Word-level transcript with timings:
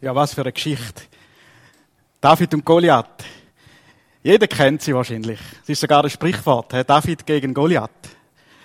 Ja, 0.00 0.14
was 0.14 0.32
für 0.32 0.40
eine 0.40 0.52
Geschichte. 0.52 1.02
David 2.22 2.54
und 2.54 2.64
Goliath. 2.64 3.22
Jeder 4.22 4.46
kennt 4.46 4.80
sie 4.80 4.94
wahrscheinlich. 4.94 5.38
Es 5.62 5.68
ist 5.68 5.80
sogar 5.80 6.02
ein 6.02 6.10
Sprichwort, 6.10 6.72
David 6.88 7.26
gegen 7.26 7.52
Goliath. 7.52 7.90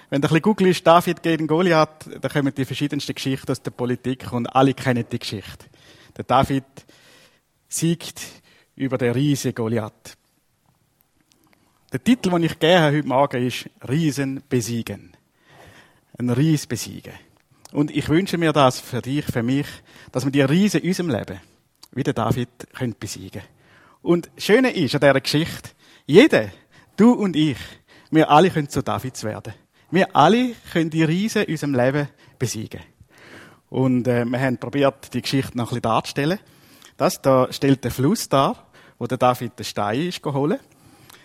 Wenn 0.10 0.22
du 0.22 0.28
ein 0.28 0.30
bisschen 0.30 0.42
googelst, 0.44 0.88
David 0.88 1.22
gegen 1.22 1.46
Goliath, 1.46 2.06
dann 2.22 2.32
kommen 2.32 2.54
die 2.56 2.64
verschiedensten 2.64 3.16
Geschichten 3.16 3.52
aus 3.52 3.62
der 3.62 3.72
Politik 3.72 4.32
und 4.32 4.48
alle 4.48 4.74
kennen 4.74 5.04
die 5.12 5.20
Geschichte. 5.20 5.66
Der 6.16 6.24
David 6.24 6.64
siegt 7.68 8.22
über 8.76 8.98
den 8.98 9.12
riesen 9.12 9.54
Goliath. 9.54 10.18
Der 11.92 12.02
Titel, 12.02 12.30
den 12.30 12.44
ich 12.44 12.60
gegeben 12.60 12.82
habe 12.82 12.98
heute 12.98 13.08
Morgen, 13.08 13.48
ist 13.48 13.70
Riesen 13.88 14.42
besiegen. 14.48 15.12
Ein 16.18 16.30
Ries 16.30 16.66
besiegen. 16.66 17.14
Und 17.76 17.92
ich 17.92 18.08
wünsche 18.08 18.38
mir 18.38 18.54
das 18.54 18.80
für 18.80 19.02
dich, 19.02 19.26
für 19.26 19.44
mich, 19.44 19.68
dass 20.14 20.24
wir 20.24 20.32
die 20.32 20.40
Riesen 20.40 20.80
in 20.80 20.88
unserem 20.88 21.10
Leben, 21.10 21.42
wie 21.92 22.04
der 22.04 22.14
David, 22.14 22.48
können 22.74 22.96
besiegen 22.98 23.42
Und 24.02 24.30
das 24.34 24.46
Schöne 24.46 24.72
ist 24.72 24.96
an 24.96 25.02
dieser 25.02 25.20
Geschichte, 25.20 25.72
jeder, 26.06 26.52
du 26.96 27.12
und 27.12 27.36
ich, 27.36 27.58
wir 28.12 28.30
alle 28.30 28.50
können 28.50 28.70
zu 28.70 28.82
Davids 28.82 29.26
werden. 29.26 29.54
Wir 29.92 30.16
alle 30.16 30.54
können 30.72 30.90
die 30.90 31.04
Riesen 31.04 31.44
in 31.44 31.52
unserem 31.52 31.76
Leben 31.76 32.08
besiegen. 32.40 32.80
Und 33.70 34.08
äh, 34.08 34.24
wir 34.24 34.40
haben 34.40 34.58
probiert, 34.58 35.14
die 35.14 35.22
Geschichte 35.22 35.58
noch 35.58 35.66
ein 35.66 35.82
bisschen 35.82 35.82
darzustellen. 35.82 36.40
Das 36.96 37.22
da 37.22 37.52
stellt 37.52 37.84
der 37.84 37.92
Fluss 37.92 38.30
dar, 38.30 38.70
wo 38.98 39.06
der 39.06 39.18
David 39.18 39.60
den 39.60 39.66
Stein 39.66 40.08
ist 40.08 40.24
geholt, 40.24 40.62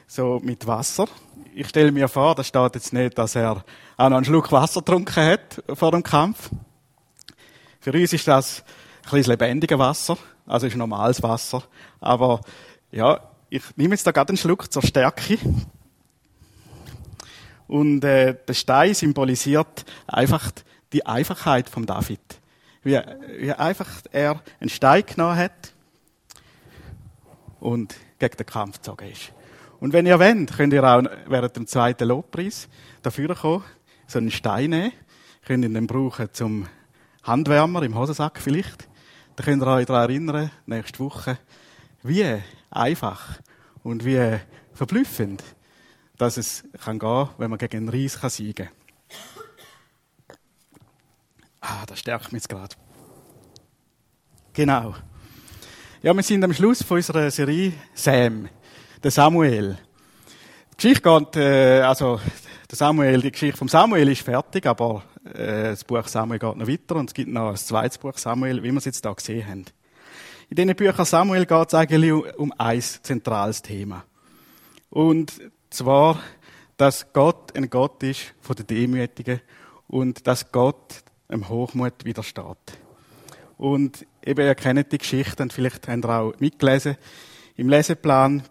so 0.09 0.41
mit 0.43 0.67
Wasser. 0.67 1.07
Ich 1.53 1.69
stelle 1.69 1.91
mir 1.91 2.07
vor, 2.07 2.37
da 2.37 2.45
steht 2.45 2.75
jetzt 2.77 2.93
nicht, 2.93 3.19
dass 3.19 3.35
er 3.35 3.65
auch 3.97 4.09
noch 4.09 4.17
einen 4.17 4.25
Schluck 4.25 4.53
Wasser 4.53 4.81
getrunken 4.81 5.25
hat 5.25 5.63
vor 5.75 5.91
dem 5.91 6.03
Kampf. 6.03 6.49
Für 7.81 7.93
uns 7.93 8.13
ist 8.13 8.29
das 8.29 8.63
ein 9.05 9.11
bisschen 9.11 9.33
lebendiges 9.33 9.79
Wasser, 9.79 10.17
also 10.47 10.69
ist 10.69 10.77
normales 10.77 11.21
Wasser. 11.23 11.65
Aber 12.01 12.41
ja, 12.93 13.21
ich 13.49 13.63
nehme 13.75 13.95
jetzt 13.95 14.07
da 14.07 14.13
gerade 14.13 14.29
einen 14.29 14.37
Schluck 14.37 14.73
zur 14.73 14.83
Stärke. 14.83 15.39
Und 17.67 18.05
äh, 18.05 18.37
der 18.47 18.55
Stein 18.55 18.95
symbolisiert 18.95 19.85
einfach 20.07 20.53
die 20.93 21.05
Einfachheit 21.05 21.69
von 21.69 21.85
David. 21.85 22.21
Wie, 22.85 23.01
wie 23.39 23.53
einfach 23.53 23.89
er 24.13 24.41
einen 24.61 24.71
Stein 24.71 25.05
genommen 25.05 25.37
hat 25.37 25.73
und 27.59 27.97
gegen 28.21 28.37
den 28.37 28.47
Kampf 28.47 28.77
gezogen 28.77 29.09
ist. 29.09 29.33
Und 29.81 29.95
wenn 29.95 30.07
ihr 30.07 30.21
wollt, 30.21 30.53
könnt 30.57 30.73
ihr 30.75 30.85
auch 30.85 31.03
während 31.27 31.57
dem 31.57 31.67
zweiten 31.67 32.07
Lobpreis 32.07 32.69
dafür 33.03 33.35
kommen, 33.35 33.65
so 34.07 34.19
einen 34.19 34.31
Stein 34.31 34.71
nehmen, 34.71 34.93
könnt 35.47 35.65
ihr 35.65 35.71
den 35.71 35.87
brauchen 35.87 36.29
zum 36.33 36.67
Handwärmer 37.23 37.83
im 37.83 37.97
Hosensack 37.97 38.39
vielleicht. 38.39 38.89
Da 39.37 39.45
könnt 39.45 39.63
ihr 39.63 39.67
euch 39.67 39.87
daran 39.87 40.11
erinnern, 40.11 40.51
nächste 40.67 40.99
Woche, 40.99 41.39
wie 42.03 42.27
einfach 42.71 43.41
und 43.83 44.05
wie 44.05 44.39
verblüffend, 44.75 45.43
dass 46.19 46.37
es 46.37 46.65
kann 46.85 46.99
gehen, 46.99 47.29
wenn 47.39 47.49
man 47.49 47.59
gegen 47.59 47.79
einen 47.79 47.89
Reis 47.89 48.21
kann 48.21 48.31
siegen 48.31 48.67
kann. 48.67 48.75
Ah, 51.63 51.87
das 51.87 52.01
stärkt 52.01 52.33
mich 52.33 52.43
jetzt 52.43 52.49
gerade. 52.49 52.75
Genau. 54.53 54.95
Ja, 56.03 56.15
wir 56.15 56.23
sind 56.23 56.43
am 56.43 56.53
Schluss 56.53 56.83
von 56.83 56.97
unserer 56.97 57.31
Serie 57.31 57.73
Sam, 57.95 58.49
der 59.03 59.11
Samuel. 59.11 59.79
Die 60.73 60.77
Geschichte 60.77 61.03
geht, 61.03 61.37
äh, 61.37 61.81
also 61.81 62.21
der 62.71 62.77
Samuel, 62.77 63.21
die 63.21 63.33
Geschichte 63.33 63.57
vom 63.57 63.69
Samuel 63.69 64.09
ist 64.09 64.23
fertig, 64.23 64.67
aber 64.67 65.03
äh, 65.25 65.71
das 65.71 65.85
Buch 65.85 66.07
Samuel 66.07 66.39
geht 66.39 66.57
noch 66.57 66.69
weiter 66.69 66.97
und 66.97 67.11
es 67.11 67.15
gibt 67.15 67.31
noch 67.31 67.51
ein 67.51 67.57
zweites 67.57 67.99
Buch 67.99 68.17
Samuel, 68.17 68.63
wie 68.63 68.71
wir 68.71 68.79
es 68.79 68.85
jetzt 68.85 69.05
da 69.05 69.13
gesehen 69.13 69.47
haben. 69.47 69.65
In 70.51 70.57
diesen 70.57 70.75
Büchern 70.75 71.05
Samuel 71.05 71.47
geht 71.47 71.69
es 71.69 71.75
eigentlich 71.75 72.13
um 72.37 72.53
ein 72.59 72.81
zentrales 72.81 73.63
Thema. 73.63 74.05
Und 74.91 75.33
zwar, 75.71 76.19
dass 76.77 77.13
Gott 77.13 77.57
ein 77.57 77.71
Gott 77.71 78.03
ist 78.03 78.35
von 78.41 78.57
der 78.57 78.65
Demütigen 78.65 79.41
und 79.87 80.27
dass 80.27 80.51
Gott 80.51 81.05
einem 81.29 81.49
Hochmut 81.49 82.05
widersteht. 82.05 82.79
Und 83.57 84.07
eben, 84.25 84.45
ihr 84.45 84.55
kennt 84.55 84.91
die 84.91 84.99
Geschichte 84.99 85.43
und 85.43 85.53
vielleicht 85.53 85.87
habt 85.87 86.05
ihr 86.05 86.11
auch 86.11 86.33
mitgelesen 86.41 86.97
im 87.57 87.69
Leseplan. 87.69 88.43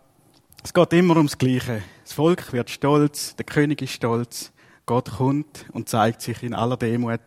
Es 0.62 0.74
geht 0.74 0.92
immer 0.92 1.16
ums 1.16 1.38
Gleiche. 1.38 1.84
Das 2.03 2.14
Volk 2.14 2.52
wird 2.52 2.70
stolz, 2.70 3.36
der 3.38 3.46
König 3.46 3.81
ist 3.81 3.94
stolz, 3.94 4.52
Gott 4.86 5.09
kommt 5.09 5.66
und 5.72 5.88
zeigt 5.88 6.22
sich 6.22 6.44
in 6.44 6.53
aller 6.53 6.75
Demut 6.75 7.22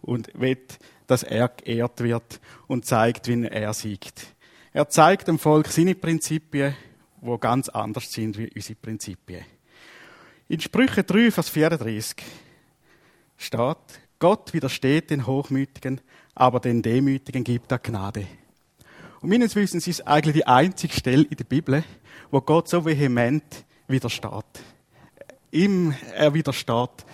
und 0.00 0.30
will, 0.32 0.56
dass 1.06 1.22
er 1.22 1.48
geehrt 1.48 2.00
wird 2.00 2.40
und 2.68 2.86
zeigt, 2.86 3.28
wie 3.28 3.44
er 3.44 3.74
siegt. 3.74 4.34
Er 4.72 4.88
zeigt 4.88 5.28
dem 5.28 5.38
Volk 5.38 5.68
seine 5.68 5.94
Prinzipien, 5.94 6.74
wo 7.20 7.36
ganz 7.36 7.68
anders 7.68 8.10
sind 8.10 8.38
wie 8.38 8.50
unsere 8.54 8.76
Prinzipien. 8.76 9.44
In 10.48 10.60
Sprüche 10.60 11.04
3, 11.04 11.30
Vers 11.30 11.50
34 11.50 12.16
steht, 13.36 13.76
Gott 14.18 14.54
widersteht 14.54 15.10
den 15.10 15.26
Hochmütigen, 15.26 16.00
aber 16.34 16.60
den 16.60 16.80
Demütigen 16.80 17.44
gibt 17.44 17.70
er 17.72 17.78
Gnade. 17.78 18.26
Und 19.20 19.28
meines 19.28 19.54
Wissens 19.54 19.86
ist 19.86 20.06
eigentlich 20.06 20.36
die 20.36 20.46
einzige 20.46 20.94
Stelle 20.94 21.24
in 21.24 21.36
der 21.36 21.44
Bibel, 21.44 21.84
wo 22.30 22.40
Gott 22.40 22.68
so 22.68 22.84
vehement 22.84 23.64
widersteht. 23.88 24.62
Ihm 25.50 25.94
er 26.14 26.32
widersteht 26.32 27.04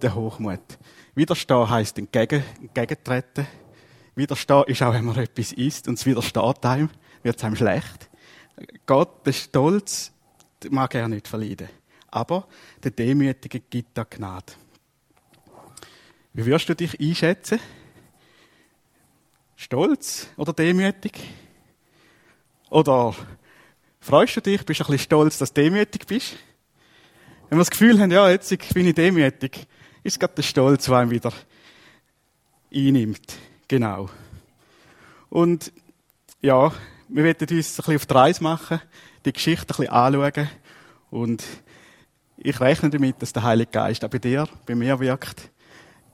der 0.00 0.14
Hochmut. 0.14 0.78
Widerstehen 1.14 1.70
heisst 1.70 1.98
entgegen, 1.98 2.42
entgegentreten. 2.60 3.46
Widerstehen 4.14 4.64
ist 4.66 4.82
auch, 4.82 4.92
wenn 4.92 5.04
man 5.04 5.16
etwas 5.16 5.52
isst 5.52 5.88
und 5.88 5.98
es 5.98 6.06
widersteht 6.06 6.64
einem, 6.64 6.90
wird 7.22 7.36
es 7.36 7.44
einem 7.44 7.56
schlecht. 7.56 8.10
Gott, 8.86 9.26
der 9.26 9.32
Stolz, 9.32 10.12
mag 10.70 10.94
er 10.94 11.08
nicht 11.08 11.28
verleiden. 11.28 11.68
Aber 12.10 12.46
der 12.82 12.90
Demütige 12.90 13.60
gibt 13.60 13.96
da 13.96 14.04
Gnade. 14.04 14.52
Wie 16.34 16.44
wirst 16.46 16.68
du 16.68 16.74
dich 16.74 16.98
einschätzen? 17.00 17.58
Stolz 19.56 20.28
oder 20.36 20.52
demütig? 20.52 21.12
Oder 22.70 23.14
freust 24.02 24.36
du 24.36 24.40
dich, 24.40 24.66
bist 24.66 24.80
du 24.80 24.84
ein 24.84 24.90
bisschen 24.90 25.04
stolz, 25.04 25.38
dass 25.38 25.54
du 25.54 25.62
demütig 25.62 26.06
bist? 26.06 26.36
Wenn 27.48 27.58
wir 27.58 27.62
das 27.62 27.70
Gefühl 27.70 27.98
haben, 28.00 28.10
ja, 28.10 28.28
jetzt 28.28 28.50
bin 28.74 28.86
ich 28.86 28.94
demütig, 28.94 29.66
ist 30.02 30.18
gerade 30.18 30.34
der 30.34 30.42
Stolz, 30.42 30.86
der 30.86 30.96
einen 30.96 31.10
wieder 31.10 31.32
einnimmt. 32.74 33.34
Genau. 33.68 34.10
Und 35.30 35.72
ja, 36.40 36.72
wir 37.08 37.24
werden 37.24 37.40
uns 37.42 37.50
ein 37.50 37.56
bisschen 37.56 37.96
auf 37.96 38.06
die 38.06 38.14
Reise 38.14 38.42
machen, 38.42 38.80
die 39.24 39.32
Geschichte 39.32 39.72
ein 39.72 39.76
bisschen 39.76 39.88
anschauen 39.88 40.48
und 41.10 41.44
ich 42.38 42.60
rechne 42.60 42.90
damit, 42.90 43.22
dass 43.22 43.32
der 43.32 43.44
Heilige 43.44 43.70
Geist 43.70 44.04
auch 44.04 44.10
bei 44.10 44.18
dir, 44.18 44.48
bei 44.66 44.74
mir 44.74 44.98
wirkt. 44.98 45.50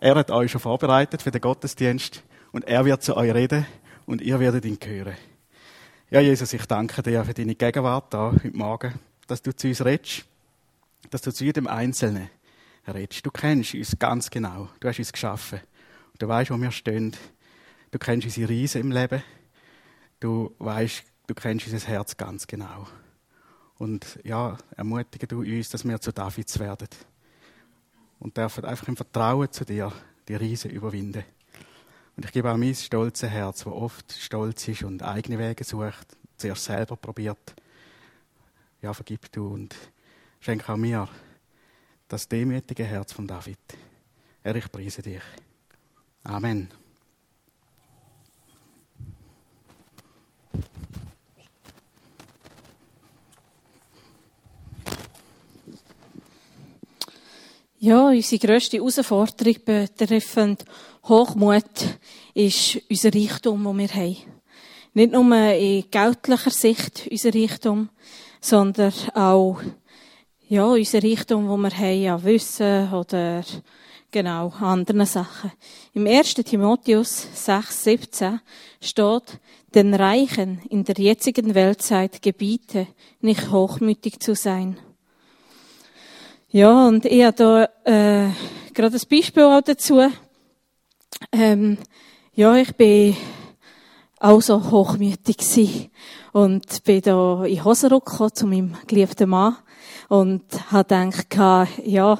Er 0.00 0.14
hat 0.16 0.30
euch 0.30 0.50
schon 0.50 0.60
vorbereitet 0.60 1.22
für 1.22 1.30
den 1.30 1.40
Gottesdienst 1.40 2.22
und 2.52 2.64
er 2.64 2.84
wird 2.84 3.02
zu 3.02 3.16
euch 3.16 3.32
reden 3.32 3.66
und 4.04 4.20
ihr 4.20 4.38
werdet 4.38 4.66
ihn 4.66 4.78
hören. 4.84 5.16
Ja, 6.10 6.20
Jesus, 6.20 6.54
ich 6.54 6.64
danke 6.64 7.02
dir 7.02 7.22
für 7.22 7.34
deine 7.34 7.54
Gegenwart 7.54 8.14
da 8.14 8.32
heute 8.32 8.56
Morgen, 8.56 8.94
dass 9.26 9.42
du 9.42 9.54
zu 9.54 9.68
uns 9.68 9.84
redest 9.84 10.24
dass 11.10 11.22
du 11.22 11.32
zu 11.32 11.44
jedem 11.44 11.66
Einzelnen 11.66 12.30
redest. 12.86 13.24
Du 13.24 13.30
kennst 13.30 13.74
uns 13.74 13.98
ganz 13.98 14.30
genau. 14.30 14.68
Du 14.80 14.88
hast 14.88 14.98
uns 14.98 15.12
geschaffen. 15.12 15.60
Du 16.18 16.26
weißt, 16.26 16.50
wo 16.50 16.56
wir 16.56 16.70
stehen. 16.70 17.14
Du 17.90 17.98
kennst 17.98 18.26
unsere 18.26 18.48
Riesen 18.48 18.80
im 18.80 18.92
Leben. 18.92 19.22
Du 20.20 20.54
weißt, 20.58 21.04
du 21.26 21.34
kennst 21.34 21.66
unser 21.66 21.86
Herz 21.86 22.16
ganz 22.16 22.46
genau. 22.46 22.86
Und 23.78 24.18
ja, 24.24 24.56
ermutige 24.76 25.26
du 25.26 25.40
uns, 25.40 25.68
dass 25.68 25.86
wir 25.86 26.00
zu 26.00 26.12
Davids 26.12 26.58
werden. 26.58 26.88
Und 28.18 28.36
dürfen 28.36 28.64
einfach 28.64 28.88
im 28.88 28.96
Vertrauen 28.96 29.52
zu 29.52 29.64
dir 29.64 29.92
die 30.26 30.34
Riesen 30.34 30.70
überwinden. 30.70 31.24
Und 32.18 32.24
ich 32.24 32.32
gebe 32.32 32.50
auch 32.50 32.56
mein 32.56 32.74
stolzes 32.74 33.30
Herz, 33.30 33.58
das 33.58 33.72
oft 33.72 34.10
stolz 34.10 34.66
ist 34.66 34.82
und 34.82 35.04
eigene 35.04 35.38
Wege 35.38 35.62
sucht, 35.62 36.16
zuerst 36.36 36.64
selber 36.64 36.96
probiert. 36.96 37.54
Ja, 38.82 38.92
vergib 38.92 39.30
du 39.30 39.46
und 39.46 39.76
Schenke 40.40 40.72
auch 40.72 40.76
mir 40.76 41.08
das 42.08 42.26
demütige 42.26 42.82
Herz 42.82 43.12
von 43.12 43.28
David. 43.28 43.60
Herr, 44.42 44.56
ich 44.56 44.68
preise 44.72 45.00
dich. 45.00 45.22
Amen. 46.24 46.68
Ja, 57.78 58.08
unsere 58.08 58.44
grösste 58.44 58.78
Herausforderung 58.78 59.54
betreffend 59.64 60.64
Hochmut 61.08 61.64
ist 62.34 62.80
unser 62.90 63.14
Reichtum, 63.14 63.64
den 63.64 63.78
wir 63.78 63.88
haben. 63.88 64.16
Nicht 64.94 65.12
nur 65.12 65.52
in 65.52 65.84
geldlicher 65.90 66.50
Sicht 66.50 67.08
unser 67.10 67.34
Reichtum, 67.34 67.88
sondern 68.40 68.92
auch 69.14 69.58
ja, 70.48 70.66
unser 70.66 71.02
Reichtum, 71.02 71.48
wo 71.48 71.56
wir 71.56 71.70
haben, 71.70 72.02
ja, 72.02 72.22
Wissen 72.22 72.92
oder 72.92 73.42
genau, 74.10 74.52
anderen 74.60 75.06
Sachen. 75.06 75.52
Im 75.94 76.06
1. 76.06 76.34
Timotheus 76.34 77.28
6, 77.34 77.84
17 77.84 78.40
steht, 78.80 79.40
den 79.74 79.94
Reichen 79.94 80.60
in 80.70 80.84
der 80.84 80.96
jetzigen 80.96 81.54
Weltzeit 81.54 82.22
gebiete, 82.22 82.86
nicht 83.20 83.50
hochmütig 83.50 84.20
zu 84.20 84.34
sein. 84.34 84.78
Ja, 86.50 86.86
und 86.88 87.04
ich 87.04 87.24
habe 87.24 87.36
da 87.36 87.64
äh, 87.84 88.30
gerade 88.72 88.96
ein 88.96 89.08
Beispiel 89.10 89.42
auch 89.42 89.60
dazu. 89.60 90.10
Ähm, 91.32 91.78
ja, 92.34 92.56
ich 92.56 92.74
bin 92.76 93.16
auch 94.20 94.40
so 94.40 94.70
hochmütig 94.70 95.38
gewesen 95.38 95.90
und 96.32 96.84
bin 96.84 97.02
da 97.02 97.44
in 97.44 97.64
Hosenrock 97.64 98.06
gekommen 98.06 98.34
zu 98.34 98.46
meinem 98.46 98.76
geliebten 98.86 99.28
Mann 99.28 99.56
und 100.08 100.42
habe 100.70 101.10
gedacht, 101.10 101.76
ja, 101.84 102.18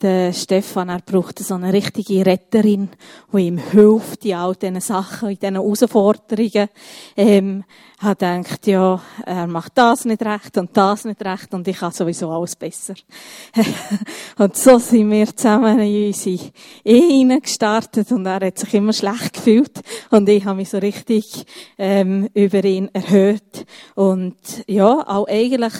der 0.00 0.32
Stefan, 0.32 0.90
er 0.90 1.00
braucht 1.00 1.38
so 1.38 1.54
eine 1.54 1.72
richtige 1.72 2.24
Retterin, 2.26 2.90
die 3.32 3.46
ihm 3.46 3.58
hilft 3.58 4.24
in 4.24 4.34
all 4.34 4.54
diesen 4.54 4.80
Sachen, 4.80 5.30
in 5.30 5.38
diesen 5.38 5.54
Herausforderungen. 5.54 6.68
Ähm, 7.16 7.64
habe 7.98 8.16
gedacht, 8.16 8.66
ja, 8.66 9.00
er 9.24 9.46
macht 9.46 9.72
das 9.74 10.04
nicht 10.04 10.22
recht 10.22 10.58
und 10.58 10.76
das 10.76 11.06
nicht 11.06 11.24
recht 11.24 11.54
und 11.54 11.66
ich 11.66 11.78
kann 11.78 11.92
sowieso 11.92 12.30
alles 12.30 12.54
besser. 12.54 12.94
und 14.38 14.54
so 14.56 14.78
sind 14.78 15.10
wir 15.10 15.34
zusammen 15.34 15.78
in 15.80 16.08
unsere 16.08 16.50
Ehe 16.84 17.40
gestartet 17.40 18.12
und 18.12 18.26
er 18.26 18.46
hat 18.46 18.58
sich 18.58 18.74
immer 18.74 18.92
schlecht 18.92 19.32
gefühlt 19.34 19.80
und 20.10 20.28
ich 20.28 20.44
habe 20.44 20.56
mich 20.56 20.68
so 20.68 20.78
richtig 20.78 21.46
ähm, 21.78 22.28
über 22.34 22.62
ihn 22.64 22.90
erhöht 22.92 23.64
und 23.94 24.36
ja, 24.66 25.06
auch 25.08 25.26
eigentlich 25.26 25.74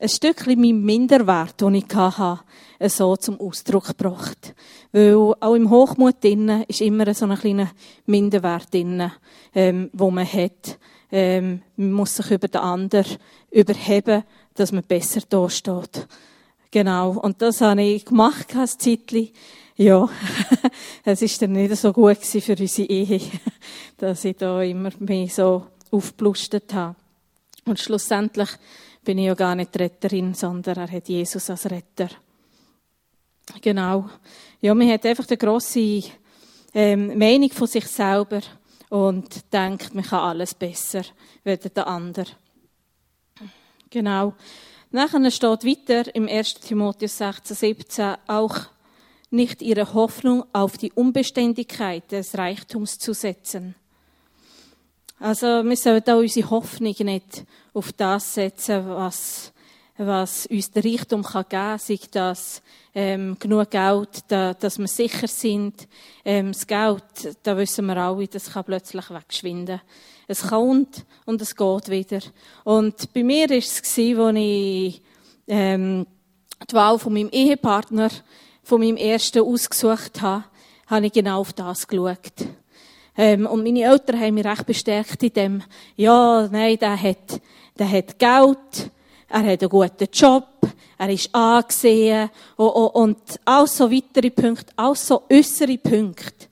ein 0.00 0.08
Stückchen 0.08 0.58
mein 0.58 0.80
Minderwert, 0.80 1.60
den 1.60 1.74
ich 1.74 1.94
hatte, 1.94 2.40
so 2.88 3.16
zum 3.16 3.38
Ausdruck 3.38 3.88
gebracht. 3.88 4.54
Weil 4.92 5.34
auch 5.40 5.54
im 5.54 5.68
Hochmut 5.68 6.24
drinnen 6.24 6.64
ist 6.68 6.80
immer 6.80 7.12
so 7.12 7.26
ein 7.26 7.38
kleiner 7.38 7.70
Minderwert 8.06 8.72
drinnen, 8.72 9.12
ähm, 9.54 9.90
wo 9.92 10.10
man 10.10 10.26
hat. 10.26 10.78
Ähm, 11.12 11.60
man 11.76 11.92
muss 11.92 12.16
sich 12.16 12.30
über 12.30 12.48
den 12.48 12.62
anderen 12.62 13.18
überheben, 13.50 14.24
dass 14.54 14.72
man 14.72 14.84
besser 14.84 15.20
da 15.28 15.50
steht. 15.50 16.06
Genau. 16.70 17.10
Und 17.10 17.42
das 17.42 17.60
habe 17.60 17.82
ich 17.82 18.04
gemacht, 18.04 18.56
ein 18.56 18.66
Zeitchen. 18.66 19.28
Ja, 19.76 20.08
es 21.04 21.22
ist 21.22 21.42
dann 21.42 21.52
nicht 21.52 21.76
so 21.76 21.92
gut 21.92 22.18
für 22.18 22.56
unsere 22.56 22.88
Ehe, 22.88 23.20
dass 23.98 24.24
ich 24.24 24.36
da 24.36 24.62
immer 24.62 24.90
mehr 24.98 25.28
so 25.28 25.66
aufgelustet 25.90 26.72
habe. 26.72 26.96
Und 27.66 27.78
schlussendlich 27.78 28.48
bin 29.04 29.18
ich 29.18 29.26
ja 29.26 29.34
gar 29.34 29.54
nicht 29.54 29.78
Retterin, 29.78 30.34
sondern 30.34 30.76
er 30.76 30.90
hat 30.90 31.08
Jesus 31.08 31.50
als 31.50 31.70
Retter. 31.70 32.08
Genau. 33.60 34.08
Ja, 34.60 34.74
man 34.74 34.90
hat 34.90 35.06
einfach 35.06 35.26
eine 35.26 35.36
grosse 35.36 36.02
ähm, 36.74 37.18
Meinung 37.18 37.50
von 37.50 37.66
sich 37.66 37.86
selber 37.86 38.40
und 38.90 39.52
denkt, 39.52 39.94
man 39.94 40.04
kann 40.04 40.20
alles 40.20 40.54
besser 40.54 41.02
als 41.44 41.60
der 41.62 41.86
andere. 41.86 42.26
Genau. 43.88 44.34
Nachher 44.90 45.30
steht 45.30 45.64
weiter 45.64 46.14
im 46.14 46.28
1. 46.28 46.54
Timotheus 46.54 47.18
16, 47.18 47.56
17 47.56 48.14
auch 48.26 48.56
nicht 49.30 49.62
ihre 49.62 49.94
Hoffnung 49.94 50.44
auf 50.52 50.76
die 50.76 50.92
Unbeständigkeit 50.92 52.10
des 52.10 52.36
Reichtums 52.36 52.98
zu 52.98 53.12
setzen, 53.12 53.76
also 55.20 55.62
wir 55.64 55.76
sollten 55.76 56.10
auch 56.10 56.18
unsere 56.18 56.48
Hoffnung 56.48 56.94
nicht 57.00 57.44
auf 57.74 57.92
das 57.92 58.34
setzen, 58.34 58.88
was, 58.88 59.52
was 59.98 60.46
uns 60.46 60.70
der 60.70 60.82
Reichtum 60.82 61.22
geben 61.22 61.48
kann, 61.48 61.78
sei 61.78 61.98
das 62.10 62.62
ähm, 62.94 63.36
genug 63.38 63.70
Geld, 63.70 64.24
da, 64.28 64.54
dass 64.54 64.78
wir 64.78 64.88
sicher 64.88 65.28
sind. 65.28 65.86
Ähm, 66.24 66.52
das 66.52 66.66
Geld, 66.66 67.36
da 67.42 67.56
wissen 67.56 67.84
wir 67.84 67.98
alle, 67.98 68.26
das 68.28 68.50
kann 68.50 68.64
plötzlich 68.64 69.10
wegschwinden. 69.10 69.82
Es 70.26 70.48
kommt 70.48 71.04
und 71.26 71.42
es 71.42 71.54
geht 71.54 71.90
wieder. 71.90 72.20
Und 72.64 73.12
bei 73.12 73.22
mir 73.22 73.50
war 73.50 73.56
es, 73.58 73.82
als 73.82 73.98
ich 73.98 75.02
ähm, 75.48 76.06
die 76.70 76.74
Wahl 76.74 76.98
von 76.98 77.12
meinem 77.12 77.30
Ehepartner, 77.30 78.10
von 78.62 78.80
meinem 78.80 78.96
ersten 78.96 79.42
ausgesucht 79.42 80.22
habe, 80.22 80.44
habe 80.86 81.06
ich 81.06 81.12
genau 81.12 81.40
auf 81.40 81.52
das 81.52 81.86
geschaut. 81.86 82.32
Ähm, 83.22 83.44
und 83.44 83.62
meine 83.62 83.82
Eltern 83.82 84.18
haben 84.18 84.34
mich 84.34 84.46
recht 84.46 84.64
bestärkt 84.64 85.22
in 85.22 85.32
dem, 85.34 85.62
ja, 85.94 86.48
nein, 86.50 86.78
der 86.78 87.02
hat, 87.02 87.38
der 87.78 87.90
hat 87.90 88.18
Geld, 88.18 88.90
er 89.28 89.42
hat 89.42 89.60
einen 89.60 89.68
guten 89.68 90.08
Job, 90.10 90.46
er 90.96 91.10
ist 91.10 91.34
angesehen, 91.34 92.30
und, 92.56 92.70
und 92.70 93.18
auch 93.44 93.66
so 93.66 93.92
weitere 93.92 94.30
Punkte, 94.30 94.72
auch 94.74 94.96
so 94.96 95.24
äußere 95.30 95.76
Punkte, 95.76 96.46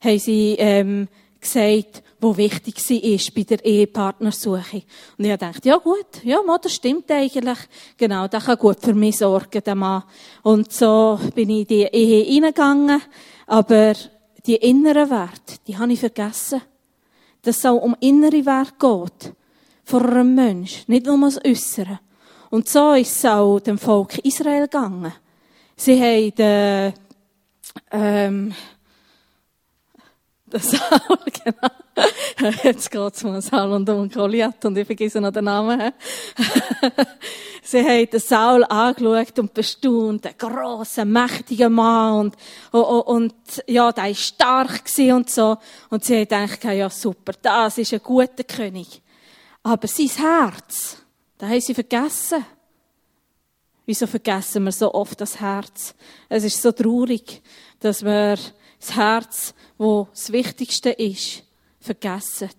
haben 0.00 0.18
sie, 0.20 0.54
ähm, 0.60 1.08
gesagt, 1.40 2.04
wo 2.20 2.36
wichtig 2.36 2.78
sie 2.78 3.14
ist 3.14 3.34
bei 3.34 3.42
der 3.42 3.64
Ehepartnersuche. 3.64 4.82
Und 5.18 5.24
ich 5.24 5.36
dachte, 5.36 5.68
ja 5.68 5.78
gut, 5.78 6.22
ja, 6.22 6.38
das 6.62 6.74
stimmt 6.74 7.10
eigentlich. 7.10 7.58
Genau, 7.96 8.28
das 8.28 8.44
kann 8.44 8.58
gut 8.58 8.78
für 8.80 8.94
mich 8.94 9.18
sorgen, 9.18 9.62
der 9.64 9.74
Mann. 9.74 10.04
Und 10.44 10.72
so 10.72 11.18
bin 11.34 11.50
ich 11.50 11.60
in 11.60 11.66
die 11.66 11.82
Ehe 11.82 12.42
reingegangen, 12.44 13.02
aber 13.48 13.94
die 14.48 14.56
inneren 14.56 15.10
Werte, 15.10 15.58
die 15.66 15.76
habe 15.76 15.92
ich 15.92 16.00
vergessen. 16.00 16.62
Dass 17.42 17.58
es 17.58 17.66
auch 17.66 17.76
um 17.76 17.94
innere 18.00 18.44
Werte 18.46 18.72
geht. 18.80 19.34
Vor 19.84 20.04
einem 20.04 20.34
Menschen, 20.34 20.84
nicht 20.88 21.06
nur 21.06 21.20
das 21.20 21.42
Äußere. 21.44 22.00
Und 22.50 22.68
so 22.68 22.94
ist 22.94 23.16
es 23.16 23.24
auch 23.24 23.60
dem 23.60 23.78
Volk 23.78 24.18
Israel 24.18 24.62
gegangen. 24.62 25.12
Sie 25.76 26.00
haben 26.00 26.34
den, 26.34 26.94
ähm, 27.92 28.54
den 30.46 30.60
Saul, 30.60 31.18
genau. 31.44 31.87
Jetzt 32.62 32.90
geht 32.90 33.14
es 33.14 33.24
um 33.24 33.40
Saul 33.40 33.72
und 33.72 33.88
um 33.88 34.08
Goliath 34.08 34.64
und 34.64 34.76
ich 34.78 34.86
vergesse 34.86 35.20
noch 35.20 35.32
den 35.32 35.44
Namen. 35.44 35.92
Sie 37.62 37.82
haben 37.82 38.08
den 38.08 38.20
Saul 38.20 38.64
angeschaut 38.64 39.38
und 39.38 39.52
bestaunt, 39.52 40.26
einen 40.26 40.38
grossen, 40.38 41.12
mächtigen 41.12 41.72
Mann 41.72 42.20
und, 42.20 42.36
und, 42.72 43.02
und, 43.02 43.34
ja, 43.66 43.92
der 43.92 44.04
war 44.04 44.14
stark 44.14 44.84
und 44.98 45.28
so. 45.28 45.58
Und 45.90 46.04
sie 46.04 46.14
haben 46.14 46.22
gedacht, 46.22 46.64
ja 46.64 46.88
super, 46.88 47.32
das 47.42 47.78
ist 47.78 47.92
ein 47.92 48.00
guter 48.02 48.44
König. 48.44 49.02
Aber 49.62 49.86
sein 49.86 50.08
Herz, 50.08 50.96
das 51.36 51.50
haben 51.50 51.60
sie 51.60 51.74
vergessen. 51.74 52.44
Wieso 53.84 54.06
vergessen 54.06 54.64
wir 54.64 54.72
so 54.72 54.92
oft 54.94 55.20
das 55.20 55.40
Herz? 55.40 55.94
Es 56.28 56.44
ist 56.44 56.62
so 56.62 56.72
traurig, 56.72 57.42
dass 57.80 58.04
wir 58.04 58.38
das 58.78 58.96
Herz, 58.96 59.54
wo 59.76 60.08
das 60.10 60.32
Wichtigste 60.32 60.90
ist, 60.90 61.42
vergessen. 61.88 62.50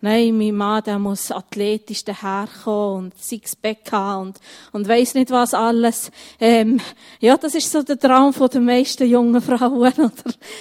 Nein, 0.00 0.36
mein 0.36 0.54
Mann, 0.54 0.82
der 0.84 0.98
muss 0.98 1.30
athletisch 1.30 2.04
daherkommen 2.04 3.06
und 3.06 3.22
Sixpack 3.22 3.90
haben 3.92 4.28
und, 4.28 4.40
und 4.72 4.88
weiss 4.88 5.14
nicht 5.14 5.30
was 5.30 5.52
alles. 5.52 6.10
Ähm, 6.40 6.80
ja, 7.20 7.36
das 7.36 7.54
ist 7.54 7.70
so 7.70 7.82
der 7.82 7.98
Traum 7.98 8.32
von 8.32 8.48
den 8.48 8.64
meisten 8.64 9.06
jungen 9.06 9.42
Frauen, 9.42 9.92
oder, 9.92 10.12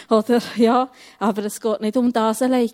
oder, 0.10 0.42
ja. 0.56 0.90
Aber 1.20 1.46
es 1.46 1.60
geht 1.60 1.82
nicht 1.82 1.98
um 1.98 2.12
das 2.12 2.42
alleine. 2.42 2.72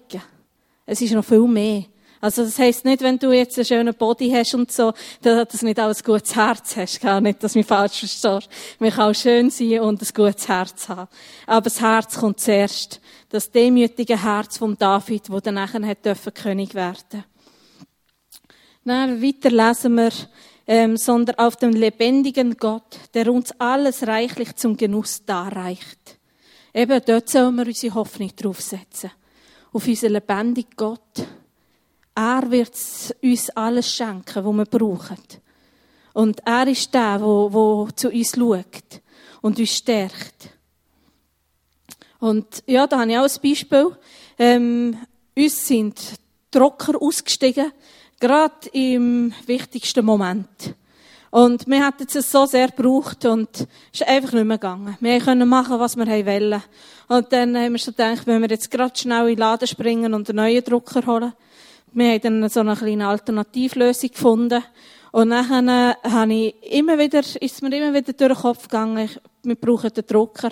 Es 0.85 1.01
ist 1.01 1.13
noch 1.13 1.25
viel 1.25 1.47
mehr. 1.47 1.85
Also 2.21 2.43
das 2.43 2.59
heisst 2.59 2.85
nicht, 2.85 3.01
wenn 3.01 3.17
du 3.17 3.31
jetzt 3.31 3.57
einen 3.57 3.65
schönen 3.65 3.95
Body 3.95 4.29
hast 4.29 4.53
und 4.53 4.71
so, 4.71 4.93
dass 5.23 5.47
du 5.47 5.65
nicht 5.65 5.79
auch 5.79 5.87
ein 5.87 6.03
gutes 6.05 6.35
Herz 6.35 6.77
hast. 6.77 7.01
Gar 7.01 7.19
nicht, 7.19 7.43
dass 7.43 7.55
mich 7.55 7.65
falsch 7.65 7.99
verstehst. 7.99 8.47
Man 8.77 8.91
kann 8.91 9.09
auch 9.09 9.15
schön 9.15 9.49
sein 9.49 9.79
und 9.79 10.01
ein 10.01 10.07
gutes 10.13 10.47
Herz 10.47 10.87
haben. 10.87 11.09
Aber 11.47 11.61
das 11.61 11.81
Herz 11.81 12.19
kommt 12.19 12.39
zuerst. 12.39 13.01
Das 13.29 13.49
demütige 13.49 14.21
Herz 14.21 14.59
von 14.59 14.77
David, 14.77 15.31
wo 15.31 15.39
dann 15.39 15.55
nachher 15.55 15.85
hat 15.85 16.05
dürfen 16.05 16.33
König 16.33 16.75
werden. 16.75 17.23
Dann 18.85 19.21
weiter 19.21 19.49
lesen 19.49 19.95
wir, 19.95 20.11
ähm, 20.67 20.97
sondern 20.97 21.39
auf 21.39 21.55
den 21.55 21.73
lebendigen 21.73 22.57
Gott, 22.57 22.99
der 23.15 23.31
uns 23.31 23.51
alles 23.59 24.05
reichlich 24.05 24.55
zum 24.55 24.77
Genuss 24.77 25.25
darreicht. 25.25 26.19
Eben 26.73 27.01
dort 27.05 27.29
sollen 27.29 27.55
wir 27.55 27.65
unsere 27.65 27.95
Hoffnung 27.95 28.31
draufsetzen. 28.35 29.11
Auf 29.73 29.87
unseren 29.87 30.13
lebendigen 30.13 30.71
Gott 30.75 31.25
er 32.15 32.51
wird 32.51 32.73
uns 33.21 33.49
alles 33.51 33.93
schenken, 33.93 34.45
was 34.45 34.53
wir 34.53 34.65
brauchen. 34.65 35.17
Und 36.13 36.41
er 36.45 36.67
ist 36.67 36.93
der, 36.93 37.17
der, 37.19 37.87
zu 37.95 38.09
uns 38.09 38.35
schaut 38.35 39.01
und 39.41 39.59
uns 39.59 39.69
stärkt. 39.69 40.49
Und 42.19 42.63
ja, 42.67 42.85
da 42.85 42.99
habe 42.99 43.11
ich 43.11 43.17
auch 43.17 43.23
ein 43.23 43.41
Beispiel. 43.41 43.97
Ähm, 44.37 44.97
uns 45.35 45.67
sind 45.67 45.99
Trocker 46.51 47.01
ausgestiegen, 47.01 47.71
gerade 48.19 48.69
im 48.73 49.33
wichtigsten 49.45 50.05
Moment. 50.05 50.75
Und 51.31 51.65
wir 51.65 51.85
hatten 51.85 52.05
es 52.13 52.29
so 52.29 52.45
sehr 52.45 52.67
gebraucht 52.67 53.23
und 53.23 53.49
es 53.55 54.01
ist 54.01 54.07
einfach 54.07 54.33
nicht 54.33 54.43
mehr 54.43 54.57
gegangen. 54.57 54.97
Wir 54.99 55.19
können 55.21 55.47
machen, 55.47 55.79
was 55.79 55.95
wir 55.95 56.05
wollen. 56.05 56.61
Und 57.07 57.31
dann 57.31 57.57
haben 57.57 57.71
wir 57.71 57.79
so 57.79 57.91
gedacht, 57.91 58.27
wenn 58.27 58.41
wir 58.41 58.49
jetzt 58.49 58.69
gerade 58.69 58.97
schnell 58.99 59.29
in 59.29 59.35
den 59.35 59.37
Laden 59.37 59.67
springen 59.67 60.13
und 60.13 60.29
einen 60.29 60.35
neuen 60.35 60.63
Drucker 60.63 61.05
holen. 61.05 61.33
Wir 61.93 62.13
haben 62.13 62.21
dann 62.41 62.49
so 62.49 62.61
eine 62.61 62.75
kleine 62.75 63.07
Alternativlösung 63.07 64.11
gefunden. 64.11 64.63
Und 65.11 65.31
dann 65.31 65.67
äh, 65.67 65.93
habe 66.03 66.33
ich 66.33 66.55
immer 66.71 66.97
wieder, 66.97 67.19
ist 67.19 67.61
mir 67.61 67.75
immer 67.75 67.93
wieder 67.93 68.13
durch 68.13 68.33
den 68.33 68.41
Kopf 68.41 68.63
gegangen, 68.63 69.09
wir 69.43 69.55
brauchen 69.55 69.91
den 69.93 70.05
Drucker. 70.05 70.51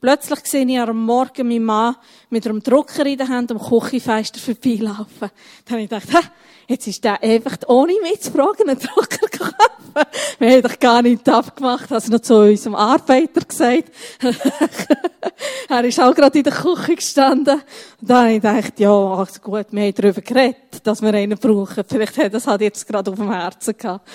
Plötzlich 0.00 0.38
sehe 0.46 0.64
ich 0.64 0.78
am 0.78 1.04
Morgen 1.04 1.46
meinen 1.46 1.64
Mann 1.64 1.96
mit 2.30 2.46
einem 2.46 2.62
Drucker 2.62 3.04
in 3.04 3.18
der 3.18 3.28
Hand 3.28 3.50
am 3.50 3.58
Küchenfenster 3.58 4.40
vorbeilaufen. 4.40 5.30
Dann 5.66 5.72
habe 5.72 5.82
ich 5.82 5.90
gedacht, 5.90 6.30
jetzt 6.68 6.86
ist 6.86 7.02
der 7.02 7.22
einfach, 7.22 7.56
ohne 7.66 7.94
mich 8.02 8.20
zu 8.20 8.30
fragen, 8.30 8.68
einen 8.68 8.78
Drucker 8.78 9.26
gekauft. 9.26 9.54
Wir 10.38 10.50
haben 10.52 10.62
doch 10.62 10.78
gar 10.78 11.02
nichts 11.02 11.28
abgemacht, 11.28 11.90
hast 11.90 12.10
noch 12.10 12.20
zu 12.20 12.36
unserem 12.36 12.76
Arbeiter 12.76 13.40
gesagt. 13.40 13.90
er 15.68 15.84
ist 15.84 16.00
auch 16.00 16.14
gerade 16.14 16.38
in 16.38 16.44
der 16.44 16.52
Küche 16.52 16.94
gestanden. 16.94 17.62
Und 18.00 18.10
dann 18.10 18.18
habe 18.18 18.32
ich 18.32 18.42
gedacht, 18.42 18.80
ja, 18.80 18.92
also 18.92 19.40
gut, 19.40 19.66
wir 19.70 19.82
haben 19.82 19.94
darüber 19.94 20.20
geredet, 20.20 20.56
dass 20.84 21.02
wir 21.02 21.12
einen 21.12 21.38
brauchen. 21.38 21.84
Vielleicht 21.88 22.18
hat 22.18 22.34
das 22.34 22.46
halt 22.46 22.60
jetzt 22.60 22.86
gerade 22.86 23.10
auf 23.10 23.16
dem 23.16 23.32
Herzen 23.32 23.76
gehabt. 23.76 24.08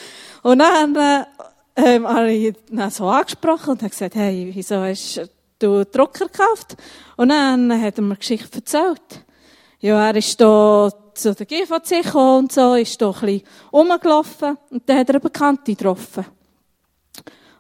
Und 0.43 0.60
dann, 0.60 0.95
äh, 0.95 1.25
ähm, 1.75 2.07
habe 2.07 2.31
ich 2.31 2.53
ihn 2.69 2.89
so 2.91 3.07
angesprochen 3.07 3.72
und 3.72 3.81
habe 3.81 3.89
gesagt, 3.89 4.15
hey, 4.15 4.51
wieso 4.53 4.75
hast 4.75 5.22
du 5.57 5.83
Drucker 5.86 6.27
gekauft? 6.27 6.77
Und 7.17 7.29
dann 7.29 7.81
hat 7.81 7.98
er 7.98 8.03
mir 8.03 8.12
eine 8.12 8.17
Geschichte 8.17 8.60
erzählt. 8.60 9.25
Ja, 9.79 10.07
er 10.07 10.15
ist 10.15 10.39
da 10.39 10.89
zu 11.17 11.34
der 11.34 11.46
GVC 11.46 12.03
gekommen 12.03 12.46
und 12.46 12.51
so, 12.51 12.75
ist 12.75 13.01
da 13.01 13.08
ein 13.08 13.13
bisschen 13.13 13.41
rumgelaufen 13.72 14.58
und 14.70 14.88
dann 14.88 14.98
hat 15.00 15.10
er 15.10 15.15
eine 15.15 15.20
Bekannte 15.20 15.75
getroffen. 15.75 16.25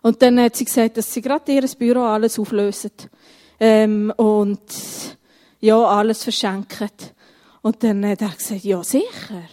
Und 0.01 0.21
dann 0.21 0.39
hat 0.39 0.55
sie 0.55 0.65
gesagt, 0.65 0.97
dass 0.97 1.13
sie 1.13 1.21
gerade 1.21 1.51
ihr 1.51 1.65
Büro 1.77 2.01
alles 2.01 2.37
auflösen. 2.37 2.91
Ähm, 3.59 4.13
und, 4.17 4.59
ja, 5.61 5.81
alles 5.81 6.23
verschenken. 6.23 6.89
Und 7.61 7.81
dann 7.83 8.05
hat 8.05 8.21
er 8.21 8.29
gesagt, 8.29 8.65
ja, 8.65 8.83
sicher. 8.83 9.43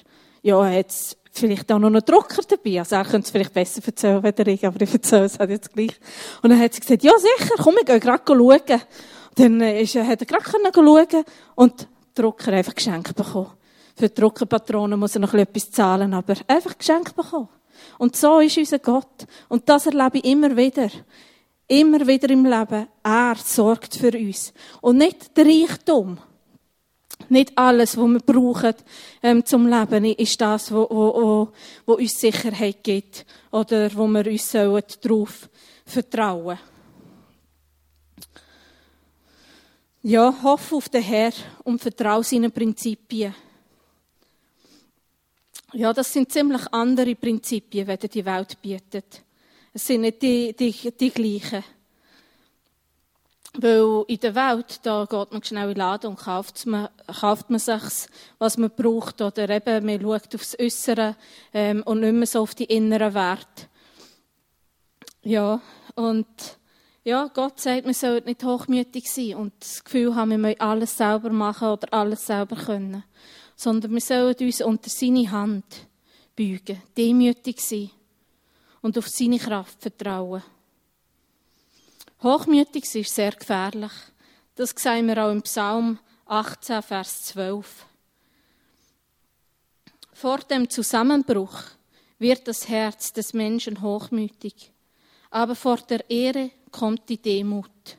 Ja, 0.43 0.69
jetzt 0.69 1.19
vielleicht 1.33 1.71
auch 1.71 1.79
noch 1.79 1.87
einen 1.87 2.05
Drucker 2.05 2.43
dabei. 2.49 2.81
Also 2.81 2.97
er 2.97 3.05
könnte 3.05 3.27
es 3.27 3.31
vielleicht 3.31 3.55
besser 3.55 3.81
erzählen, 3.87 4.23
wenn 4.23 4.49
ich, 4.49 4.67
aber 4.67 4.81
ich 4.81 4.93
erzähle 4.93 5.25
es 5.25 5.39
halt 5.39 5.51
jetzt 5.51 5.73
gleich. 5.73 6.01
Und 6.43 6.51
dann 6.51 6.61
hat 6.61 6.75
sie 6.75 6.81
gesagt, 6.81 7.05
ja, 7.05 7.13
sicher, 7.17 7.55
komm, 7.59 7.77
wir 7.77 7.85
gehen 7.85 8.01
gerade 8.01 8.23
schauen. 8.27 8.41
Und 8.41 9.39
dann 9.39 9.61
ist, 9.61 9.95
hat 9.95 10.21
er 10.21 10.27
gerade 10.27 10.45
schauen 10.51 11.25
und 11.55 11.81
den 11.83 11.87
Drucker 12.15 12.53
einfach 12.53 12.75
geschenkt 12.75 13.15
bekommen. 13.15 13.53
Für 14.01 14.09
die 14.09 14.15
Druckerpatronen 14.15 14.99
muss 14.99 15.15
er 15.15 15.21
noch 15.21 15.35
etwas 15.35 15.71
zahlen, 15.71 16.15
aber 16.15 16.35
einfach 16.47 16.79
geschenkt 16.79 17.15
bekommen. 17.15 17.51
Und 17.99 18.17
so 18.17 18.41
ist 18.41 18.57
unser 18.57 18.79
Gott. 18.79 19.27
Und 19.51 19.69
das 19.69 19.85
erlebe 19.85 20.17
ich 20.17 20.25
immer 20.25 20.57
wieder. 20.57 20.89
Immer 21.69 22.07
wieder 22.07 22.31
im 22.31 22.47
Leben. 22.47 22.87
Er 23.03 23.37
sorgt 23.37 23.97
für 23.97 24.11
uns. 24.17 24.55
Und 24.81 24.97
nicht 24.97 25.37
der 25.37 25.45
Reichtum. 25.45 26.17
Nicht 27.29 27.53
alles, 27.59 27.99
was 27.99 28.09
wir 28.09 28.21
brauchen 28.21 28.75
ähm, 29.23 29.45
zum 29.45 29.69
Leben, 29.69 30.07
ist 30.07 30.41
das, 30.41 30.73
was 30.73 31.49
uns 31.85 32.21
Sicherheit 32.21 32.83
gibt 32.83 33.27
oder 33.51 33.95
wo 33.95 34.07
wir 34.07 34.27
uns 34.27 34.51
darauf 34.51 35.51
vertrauen 35.85 36.59
Ja, 40.01 40.35
hoffe 40.43 40.77
auf 40.77 40.89
den 40.89 41.03
Herr 41.03 41.33
und 41.65 41.83
vertraue 41.83 42.25
seinen 42.25 42.51
Prinzipien. 42.51 43.35
Ja, 45.73 45.93
das 45.93 46.13
sind 46.13 46.33
ziemlich 46.33 46.63
andere 46.73 47.15
Prinzipien, 47.15 47.87
die 47.87 48.09
die 48.09 48.25
Welt 48.25 48.61
bietet. 48.61 49.23
Es 49.73 49.87
sind 49.87 50.01
nicht 50.01 50.21
die, 50.21 50.55
die, 50.55 50.73
die 50.73 51.11
gleichen. 51.11 51.63
Weil 53.55 54.05
in 54.09 54.19
der 54.19 54.35
Welt, 54.35 54.81
da 54.83 55.07
geht 55.09 55.33
man 55.33 55.43
schnell 55.43 55.69
in 55.69 55.75
den 55.75 55.79
Laden 55.79 56.11
und 56.11 56.19
kauft 56.19 56.67
man, 56.67 56.89
kauft 57.21 57.51
man 57.51 57.61
sich, 57.61 58.09
was 58.39 58.59
man 58.59 58.71
braucht. 58.71 59.21
Oder 59.23 59.49
eben, 59.49 59.87
man 59.87 60.01
schaut 60.01 60.35
aufs 60.35 60.59
Äußere 60.59 61.17
ähm, 61.53 61.83
und 61.85 62.01
nicht 62.01 62.15
mehr 62.15 62.27
so 62.27 62.43
auf 62.43 62.55
die 62.55 62.65
inneren 62.65 63.15
Werte. 63.15 63.67
Ja, 65.23 65.61
und 65.95 66.27
ja, 67.05 67.31
Gott 67.33 67.61
sagt, 67.61 67.85
man 67.85 67.95
soll 67.95 68.23
nicht 68.23 68.43
hochmütig 68.43 69.11
sein 69.11 69.35
und 69.35 69.53
das 69.61 69.85
Gefühl 69.85 70.15
haben, 70.15 70.31
wir 70.31 70.39
müssen 70.39 70.61
alles 70.61 70.97
selber 70.97 71.31
machen 71.31 71.69
oder 71.69 71.93
alles 71.93 72.27
selber 72.27 72.57
können 72.57 73.05
sondern 73.61 73.93
wir 73.93 74.01
sollen 74.01 74.35
uns 74.41 74.63
unter 74.63 74.89
seine 74.89 75.31
Hand 75.31 75.87
beugen, 76.35 76.81
demütig 76.97 77.61
sein 77.61 77.91
und 78.81 78.97
auf 78.97 79.07
seine 79.07 79.39
Kraft 79.39 79.83
vertrauen. 79.83 80.43
Hochmütig 82.23 82.87
sein 82.87 83.03
ist 83.03 83.15
sehr 83.15 83.33
gefährlich. 83.33 83.93
Das 84.55 84.71
sehen 84.71 85.09
wir 85.09 85.23
auch 85.23 85.31
im 85.31 85.43
Psalm 85.43 85.99
18, 86.25 86.81
Vers 86.81 87.25
12. 87.27 87.85
Vor 90.15 90.39
dem 90.39 90.71
Zusammenbruch 90.71 91.61
wird 92.19 92.49
das 92.49 92.67
Herz 92.67 93.13
des 93.13 93.35
Menschen 93.35 93.83
hochmütig, 93.83 94.73
aber 95.31 95.55
vor 95.55 95.77
der 95.77 96.09
Ehre 96.09 96.51
kommt 96.71 97.11
die 97.11 97.21
Demut. 97.21 97.99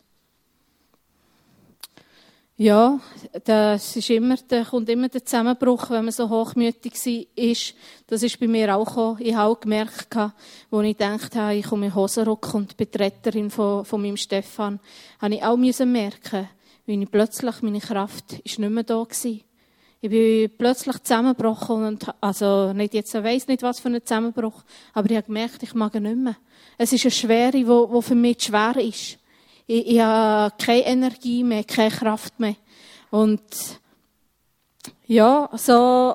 Ja, 2.63 2.99
das 3.43 3.95
ist 3.95 4.11
immer, 4.11 4.35
da 4.47 4.63
kommt 4.63 4.87
immer 4.87 5.09
der 5.09 5.25
Zusammenbruch, 5.25 5.89
wenn 5.89 6.05
man 6.05 6.11
so 6.11 6.29
hochmütig 6.29 6.93
ist. 7.33 7.73
Das 8.05 8.21
ist 8.21 8.39
bei 8.39 8.47
mir 8.47 8.75
auch 8.75 8.85
gekommen. 8.85 9.17
Ich 9.19 9.33
habe 9.33 9.51
auch 9.51 9.59
gemerkt, 9.59 10.15
als 10.15 10.31
ich 10.69 10.95
gedacht 10.95 11.35
habe, 11.35 11.55
ich 11.55 11.65
komme 11.65 11.87
in 11.87 11.95
Hosenrock 11.95 12.53
und 12.53 12.77
bin 12.77 12.87
Retterin 12.95 13.49
von, 13.49 13.83
von 13.83 13.99
meinem 13.99 14.15
Stefan, 14.15 14.79
habe 15.19 15.33
ich 15.33 15.43
auch 15.43 15.57
merken 15.57 16.49
wie 16.85 17.01
ich 17.01 17.09
plötzlich, 17.09 17.63
meine 17.63 17.79
Kraft 17.79 18.33
ist 18.43 18.59
nicht 18.59 18.69
mehr 18.69 18.83
da 18.83 19.03
gewesen. 19.05 19.41
Ich 19.99 20.09
bin 20.11 20.51
plötzlich 20.55 21.01
zusammengebrochen 21.01 21.83
und, 21.83 22.13
also, 22.21 22.73
nicht 22.73 22.93
jetzt, 22.93 23.15
ich 23.15 23.23
weiss 23.23 23.47
nicht, 23.47 23.63
was 23.63 23.79
für 23.79 23.89
ein 23.89 24.05
Zusammenbruch, 24.05 24.61
aber 24.93 25.09
ich 25.09 25.17
habe 25.17 25.25
gemerkt, 25.25 25.63
ich 25.63 25.73
mag 25.73 25.95
nicht 25.95 26.15
mehr. 26.15 26.37
Es 26.77 26.93
ist 26.93 27.05
eine 27.05 27.11
Schwere, 27.11 27.57
die 27.57 28.01
für 28.03 28.15
mich 28.15 28.43
schwer 28.43 28.75
ist. 28.77 29.17
Ich, 29.71 29.87
ich 29.87 29.99
habe 30.01 30.53
keine 30.57 30.85
Energie 30.85 31.45
mehr, 31.45 31.63
keine 31.63 31.91
Kraft 31.91 32.37
mehr. 32.41 32.57
Und 33.09 33.41
ja, 35.07 35.49
so 35.53 36.13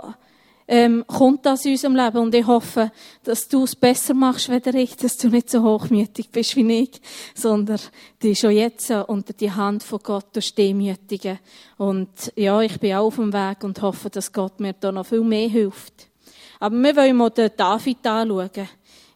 ähm, 0.69 1.05
kommt 1.07 1.47
das 1.47 1.65
in 1.65 1.73
unserem 1.73 1.97
Leben. 1.97 2.19
Und 2.19 2.35
ich 2.35 2.47
hoffe, 2.47 2.93
dass 3.23 3.49
du 3.49 3.65
es 3.65 3.75
besser 3.75 4.13
machst, 4.13 4.51
weder 4.51 4.75
ich, 4.75 4.95
dass 4.97 5.17
du 5.17 5.31
nicht 5.31 5.49
so 5.49 5.63
hochmütig 5.63 6.29
bist 6.29 6.55
wie 6.55 6.83
ich, 6.83 7.01
sondern 7.35 7.81
die 8.21 8.37
schon 8.37 8.51
jetzt 8.51 8.91
unter 8.91 9.33
die 9.33 9.51
Hand 9.51 9.83
von 9.83 10.01
Gott 10.03 10.37
demütigen. 10.59 11.39
Und 11.79 12.11
ja, 12.37 12.61
ich 12.61 12.79
bin 12.79 12.93
auch 12.93 13.07
auf 13.07 13.17
dem 13.17 13.33
Weg 13.33 13.65
und 13.65 13.81
hoffe, 13.81 14.11
dass 14.11 14.35
Gott 14.35 14.61
mir 14.61 14.75
da 14.75 14.93
noch 14.93 15.07
viel 15.07 15.23
mehr 15.23 15.49
hilft. 15.49 16.09
Aber 16.61 16.77
wir 16.77 16.95
wollen 16.95 17.17
mal 17.17 17.31
den 17.31 17.53
David 17.57 18.07
anschauen. 18.07 18.69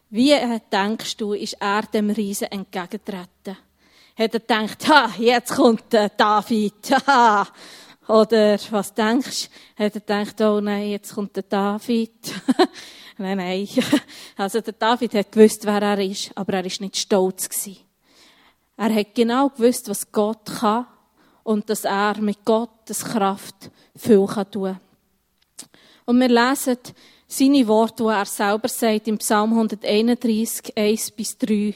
Wie 0.09 0.33
denkst 0.71 1.17
du, 1.17 1.33
ist 1.33 1.57
er 1.59 1.83
dem 1.83 2.09
Riesen 2.09 2.47
entgegengetreten? 2.51 3.57
Hat 4.21 4.33
er 4.33 4.39
gedacht, 4.39 4.87
ha, 4.87 5.11
jetzt 5.17 5.55
kommt 5.55 5.91
der 5.91 6.09
David, 6.09 6.91
ha. 7.07 7.47
Oder 8.07 8.57
was 8.71 8.93
denkst 8.93 9.49
du? 9.77 9.83
Hat 9.83 9.95
er 9.95 10.01
gedacht, 10.01 10.41
oh 10.41 10.59
nein, 10.59 10.91
jetzt 10.91 11.13
kommt 11.13 11.35
der 11.35 11.43
David. 11.43 12.11
nein, 13.17 13.37
nein. 13.37 13.67
Also 14.37 14.61
der 14.61 14.73
David 14.73 15.13
hat 15.13 15.31
gewusst, 15.31 15.65
wer 15.65 15.81
er 15.81 15.99
ist, 15.99 16.31
aber 16.35 16.53
er 16.55 16.65
ist 16.65 16.81
nicht 16.81 16.97
stolz 16.97 17.47
gewesen. 17.47 17.77
Er 18.77 18.93
hat 18.93 19.13
genau 19.13 19.49
gewusst, 19.49 19.87
was 19.89 20.11
Gott 20.11 20.45
kann 20.59 20.87
und 21.43 21.69
dass 21.69 21.85
er 21.85 22.19
mit 22.19 22.43
Gottes 22.45 23.05
Kraft 23.05 23.71
viel 23.95 24.25
tun 24.51 24.63
kann. 24.63 24.79
Und 26.05 26.19
wir 26.19 26.29
lesen 26.29 26.77
seine 27.27 27.67
Worte, 27.67 28.03
die 28.03 28.09
er 28.09 28.25
selber 28.25 28.67
sagt 28.67 29.07
im 29.07 29.17
Psalm 29.19 29.51
131, 29.51 30.75
1 30.75 31.11
bis 31.11 31.37
3. 31.37 31.75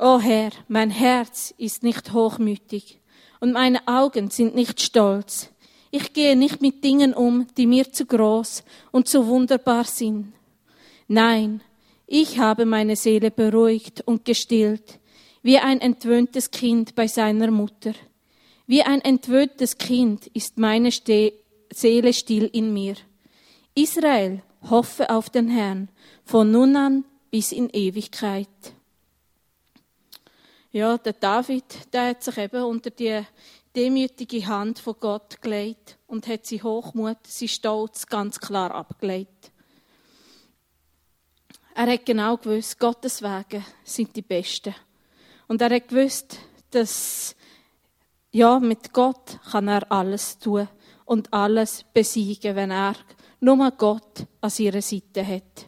O 0.00 0.14
oh 0.14 0.20
Herr, 0.20 0.52
mein 0.68 0.90
Herz 0.90 1.52
ist 1.58 1.82
nicht 1.82 2.12
hochmütig 2.12 3.00
und 3.40 3.52
meine 3.52 3.88
Augen 3.88 4.30
sind 4.30 4.54
nicht 4.54 4.80
stolz. 4.80 5.50
Ich 5.90 6.12
gehe 6.12 6.36
nicht 6.36 6.62
mit 6.62 6.84
Dingen 6.84 7.12
um, 7.12 7.48
die 7.56 7.66
mir 7.66 7.92
zu 7.92 8.06
groß 8.06 8.62
und 8.92 9.08
zu 9.08 9.26
wunderbar 9.26 9.82
sind. 9.82 10.32
Nein, 11.08 11.62
ich 12.06 12.38
habe 12.38 12.64
meine 12.64 12.94
Seele 12.94 13.32
beruhigt 13.32 14.02
und 14.02 14.24
gestillt, 14.24 15.00
wie 15.42 15.58
ein 15.58 15.80
entwöhntes 15.80 16.52
Kind 16.52 16.94
bei 16.94 17.08
seiner 17.08 17.50
Mutter. 17.50 17.92
Wie 18.68 18.84
ein 18.84 19.00
entwöhntes 19.00 19.78
Kind 19.78 20.28
ist 20.28 20.58
meine 20.58 20.92
Seele 20.92 22.12
still 22.12 22.48
in 22.52 22.72
mir. 22.72 22.94
Israel, 23.74 24.42
hoffe 24.70 25.10
auf 25.10 25.28
den 25.28 25.48
Herrn, 25.48 25.88
von 26.24 26.52
nun 26.52 26.76
an 26.76 27.04
bis 27.32 27.50
in 27.50 27.68
Ewigkeit. 27.70 28.46
Ja, 30.70 30.98
der 30.98 31.14
David, 31.14 31.92
der 31.94 32.08
hat 32.10 32.22
sich 32.22 32.36
eben 32.36 32.62
unter 32.62 32.90
die 32.90 33.22
demütige 33.74 34.46
Hand 34.46 34.78
von 34.78 34.96
Gott 35.00 35.40
gelegt 35.40 35.96
und 36.06 36.26
hat 36.26 36.44
sein 36.44 36.62
Hochmut, 36.62 37.16
sein 37.26 37.48
Stolz 37.48 38.06
ganz 38.06 38.38
klar 38.38 38.74
abgelegt. 38.74 39.50
Er 41.74 41.86
hat 41.86 42.04
genau 42.04 42.36
gewusst, 42.36 42.78
Gottes 42.78 43.22
Wege 43.22 43.64
sind 43.82 44.14
die 44.14 44.22
besten. 44.22 44.74
Und 45.46 45.62
er 45.62 45.74
hat 45.74 45.88
gewusst, 45.88 46.38
dass 46.70 47.34
ja, 48.30 48.58
mit 48.58 48.92
Gott 48.92 49.38
kann 49.50 49.68
er 49.68 49.90
alles 49.90 50.38
tun 50.38 50.68
und 51.06 51.32
alles 51.32 51.84
besiegen, 51.94 52.56
wenn 52.56 52.72
er 52.72 52.94
nur 53.40 53.70
Gott 53.70 54.26
an 54.42 54.50
seiner 54.50 54.82
Seite 54.82 55.26
hat. 55.26 55.66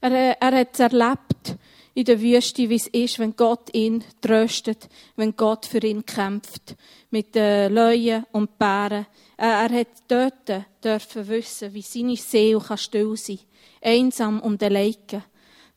Er, 0.00 0.40
er 0.40 0.60
hat 0.60 0.68
es 0.72 0.80
erlebt 0.80 1.56
in 1.94 2.04
der 2.04 2.20
Wüste, 2.20 2.68
wie 2.68 2.76
es 2.76 2.86
ist, 2.88 3.18
wenn 3.18 3.36
Gott 3.36 3.68
ihn 3.74 4.02
tröstet, 4.20 4.88
wenn 5.16 5.36
Gott 5.36 5.66
für 5.66 5.78
ihn 5.78 6.06
kämpft. 6.06 6.74
Mit 7.10 7.34
den 7.34 7.74
Löwen 7.74 8.24
und 8.32 8.58
Bären. 8.58 9.06
Er, 9.36 9.68
er 9.68 9.80
hat 9.80 9.88
dort 10.08 10.64
dürfen 10.82 11.28
wissen, 11.28 11.74
wie 11.74 11.82
seine 11.82 12.16
Seele 12.16 12.62
still 12.76 13.16
sein 13.16 13.38
kann. 13.38 13.92
Einsam 13.92 14.40
und 14.40 14.62
alleine. 14.62 15.24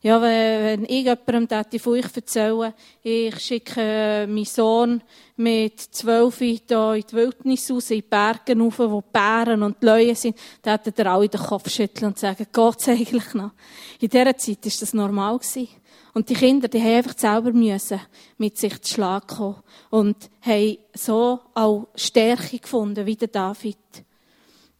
Ja, 0.02 0.22
wenn, 0.22 0.84
ich 0.84 1.04
jemandem 1.04 1.80
von 1.80 1.94
euch 1.94 2.14
erzählen, 2.14 2.72
ich 3.02 3.38
schicke 3.40 4.26
meinen 4.28 4.44
Sohn 4.44 5.02
mit 5.36 5.80
zwölf 5.80 6.38
hier 6.38 6.94
in 6.94 7.02
die 7.10 7.12
Wildnis 7.12 7.70
raus, 7.70 7.90
in 7.90 7.96
die 7.96 8.02
Berge 8.02 8.56
rauf, 8.56 8.78
wo 8.78 9.00
die 9.00 9.06
Bären 9.12 9.62
und 9.64 9.82
die 9.82 9.86
Löwen 9.86 10.14
sind, 10.14 10.36
dann 10.62 10.78
hätten 10.78 10.94
er 10.96 11.12
alle 11.12 11.28
den 11.28 11.40
Kopf 11.40 11.68
schütteln 11.70 12.08
und 12.08 12.18
sagen, 12.18 12.46
Gott 12.52 12.86
eigentlich 12.88 13.34
noch. 13.34 13.50
In 13.98 14.08
dieser 14.08 14.36
Zeit 14.36 14.64
war 14.64 14.72
das 14.78 14.94
normal. 14.94 15.38
Gewesen. 15.38 15.68
Und 16.16 16.30
die 16.30 16.34
Kinder, 16.34 16.66
die 16.66 16.80
haben 16.80 16.94
einfach 16.94 17.18
selber 17.18 17.52
müssen 17.52 18.00
mit 18.38 18.56
sich 18.56 18.80
zu 18.80 18.94
Schlag 18.94 19.28
kommen. 19.28 19.62
Und 19.90 20.30
haben 20.40 20.78
so 20.94 21.40
auch 21.52 21.88
Stärke 21.94 22.58
gefunden, 22.58 23.04
wie 23.04 23.16
der 23.16 23.28
David. 23.28 23.76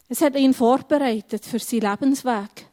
Es 0.09 0.23
hat 0.23 0.35
ihn 0.35 0.55
vorbereitet 0.55 1.45
für 1.45 1.59
seinen 1.59 1.90
Lebensweg. 1.90 2.71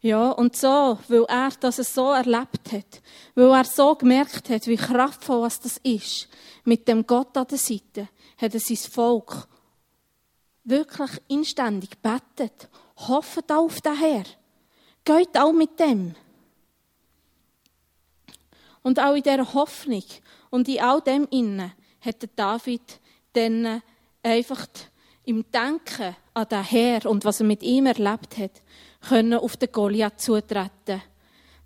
Ja, 0.00 0.32
und 0.32 0.56
so, 0.56 0.98
weil 1.06 1.26
er 1.28 1.52
das 1.60 1.76
so 1.76 2.10
erlebt 2.10 2.72
hat, 2.72 3.02
weil 3.36 3.52
er 3.52 3.64
so 3.64 3.94
gemerkt 3.94 4.50
hat, 4.50 4.66
wie 4.66 4.74
kraftvoll 4.74 5.42
das 5.42 5.76
ist, 5.84 6.28
mit 6.64 6.88
dem 6.88 7.06
Gott 7.06 7.36
an 7.36 7.46
der 7.46 7.58
Seite, 7.58 8.08
hat 8.36 8.52
er 8.52 8.58
sein 8.58 8.76
Volk 8.78 9.46
wirklich 10.64 11.10
inständig 11.28 12.02
betet. 12.02 12.68
Hofft 12.96 13.52
auf 13.52 13.80
den 13.80 13.96
Herr. 13.96 14.24
Geht 15.04 15.36
auch 15.36 15.52
mit 15.52 15.78
dem. 15.78 16.14
Und 18.82 18.98
auch 18.98 19.14
in 19.14 19.22
dieser 19.22 19.54
Hoffnung 19.54 20.04
und 20.50 20.68
in 20.68 20.80
all 20.80 21.00
dem 21.00 21.26
innen 21.30 21.72
hat 22.00 22.28
David 22.36 23.00
dann 23.32 23.82
einfach 24.22 24.66
im 25.24 25.44
Denken 25.50 26.16
an 26.34 26.48
den 26.48 26.64
Herr 26.64 27.06
und 27.06 27.24
was 27.24 27.40
er 27.40 27.46
mit 27.46 27.62
ihm 27.62 27.86
erlebt 27.86 28.38
hat, 28.38 28.62
können 29.08 29.34
auf 29.34 29.56
den 29.56 29.70
Goliath 29.70 30.20
zutreten. 30.20 31.02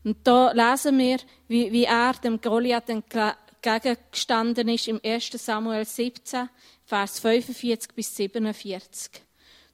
Und 0.03 0.19
da 0.25 0.53
lesen 0.53 0.99
wir, 0.99 1.19
wie, 1.49 1.73
wie 1.73 1.85
er 1.85 2.13
dem 2.13 2.41
Goliath 2.41 2.91
entgegengestanden 2.91 4.69
ist 4.69 4.89
im 4.89 5.01
1. 5.03 5.31
Samuel 5.33 5.87
17, 5.87 6.49
Vers 6.85 7.21
45 7.21 7.95
bis 7.95 8.15
47. 8.15 9.23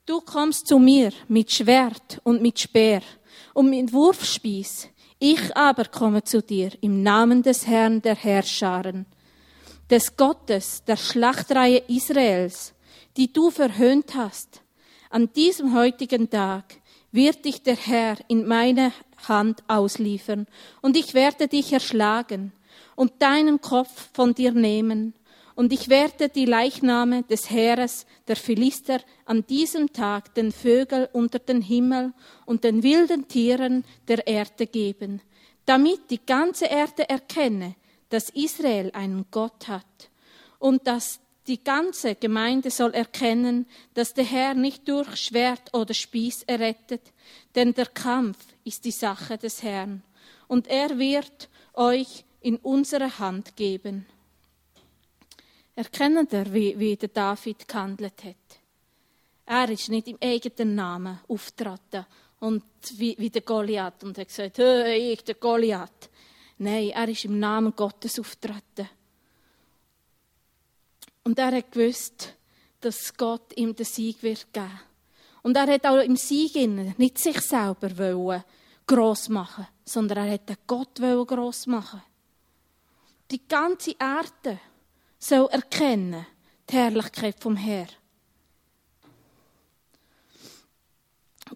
Du 0.06 0.20
kommst 0.20 0.66
zu 0.66 0.78
mir 0.78 1.12
mit 1.28 1.52
Schwert 1.52 2.20
und 2.24 2.42
mit 2.42 2.58
Speer 2.58 3.02
und 3.52 3.70
mit 3.70 3.92
Wurfspieß. 3.92 4.88
Ich 5.18 5.56
aber 5.56 5.84
komme 5.84 6.24
zu 6.24 6.42
dir 6.42 6.70
im 6.80 7.02
Namen 7.02 7.42
des 7.42 7.66
Herrn 7.66 8.00
der 8.00 8.14
Herrscharen, 8.14 9.04
des 9.90 10.16
Gottes 10.16 10.82
der 10.84 10.96
Schlachtreihe 10.96 11.82
Israels, 11.88 12.72
die 13.16 13.32
du 13.32 13.50
verhöhnt 13.50 14.14
hast. 14.14 14.62
An 15.10 15.30
diesem 15.34 15.74
heutigen 15.74 16.30
Tag 16.30 16.76
wird 17.12 17.44
dich 17.44 17.62
der 17.62 17.76
Herr 17.76 18.16
in 18.28 18.46
meine 18.46 18.92
Hand 19.28 19.62
ausliefern, 19.68 20.46
und 20.80 20.96
ich 20.96 21.12
werde 21.12 21.46
dich 21.46 21.72
erschlagen 21.72 22.52
und 22.96 23.12
deinen 23.20 23.60
Kopf 23.60 24.08
von 24.14 24.34
dir 24.34 24.52
nehmen, 24.52 25.12
und 25.60 25.74
ich 25.74 25.90
werde 25.90 26.30
die 26.30 26.46
Leichname 26.46 27.22
des 27.24 27.50
Heeres 27.50 28.06
der 28.26 28.36
Philister 28.36 28.98
an 29.26 29.46
diesem 29.46 29.92
Tag 29.92 30.34
den 30.34 30.52
Vögeln 30.52 31.06
unter 31.12 31.38
den 31.38 31.60
Himmel 31.60 32.14
und 32.46 32.64
den 32.64 32.82
wilden 32.82 33.28
Tieren 33.28 33.84
der 34.08 34.26
Erde 34.26 34.66
geben, 34.66 35.20
damit 35.66 36.10
die 36.10 36.24
ganze 36.24 36.64
Erde 36.64 37.06
erkenne, 37.10 37.74
dass 38.08 38.30
Israel 38.30 38.90
einen 38.94 39.26
Gott 39.30 39.68
hat 39.68 40.08
und 40.58 40.86
dass 40.86 41.20
die 41.46 41.62
ganze 41.62 42.14
Gemeinde 42.14 42.70
soll 42.70 42.94
erkennen, 42.94 43.66
dass 43.92 44.14
der 44.14 44.24
Herr 44.24 44.54
nicht 44.54 44.88
durch 44.88 45.14
Schwert 45.16 45.74
oder 45.74 45.92
Spieß 45.92 46.44
errettet, 46.44 47.02
denn 47.54 47.74
der 47.74 47.84
Kampf 47.84 48.38
ist 48.64 48.86
die 48.86 48.92
Sache 48.92 49.36
des 49.36 49.62
Herrn, 49.62 50.02
und 50.48 50.68
er 50.68 50.98
wird 50.98 51.50
euch 51.74 52.24
in 52.40 52.56
unsere 52.56 53.18
Hand 53.18 53.56
geben. 53.56 54.06
Erkennen 55.80 56.28
ihr, 56.30 56.52
wie, 56.52 56.78
wie 56.78 56.94
der 56.94 57.08
David 57.08 57.66
gehandelt 57.66 58.22
hat? 58.22 58.60
Er 59.46 59.70
ist 59.70 59.88
nicht 59.88 60.08
im 60.08 60.18
eigenen 60.20 60.74
Namen 60.74 61.20
auftreten 61.26 62.04
und 62.38 62.62
wie, 62.98 63.16
wie 63.18 63.30
der 63.30 63.40
Goliath 63.40 64.04
und 64.04 64.18
hat 64.18 64.28
gesagt, 64.28 64.58
hey, 64.58 65.14
ich, 65.14 65.24
der 65.24 65.36
Goliath. 65.36 66.10
Nein, 66.58 66.90
er 66.90 67.08
ist 67.08 67.24
im 67.24 67.38
Namen 67.38 67.74
Gottes 67.74 68.18
auftreten. 68.18 68.90
Und 71.24 71.38
er 71.38 71.56
hat 71.56 71.72
gewusst, 71.72 72.34
dass 72.82 73.16
Gott 73.16 73.56
ihm 73.56 73.74
den 73.74 73.86
Sieg 73.86 74.22
wird 74.22 74.52
geben. 74.52 74.80
Und 75.40 75.56
er 75.56 75.66
hat 75.66 75.86
auch 75.86 76.04
im 76.04 76.16
Sieg 76.16 76.56
nicht 76.98 77.16
sich 77.16 77.40
selber 77.40 77.96
wollen 77.96 78.44
gross 78.86 79.30
machen, 79.30 79.66
sondern 79.86 80.26
er 80.26 80.34
hat 80.34 80.58
Gott 80.66 80.96
gross 80.96 81.66
machen. 81.66 82.02
Die 83.30 83.48
ganze 83.48 83.92
Erde 83.92 84.60
soll 85.20 85.48
erkennen 85.52 86.26
die 86.68 86.74
Herrlichkeit 86.74 87.36
vom 87.38 87.56
Herrn. 87.56 87.88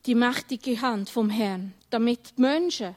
Die 0.07 0.15
mächtige 0.15 0.81
Hand 0.81 1.11
vom 1.11 1.31
Herrn, 1.31 1.75
damit 1.91 2.37
die 2.37 2.43
Menschen 2.43 2.95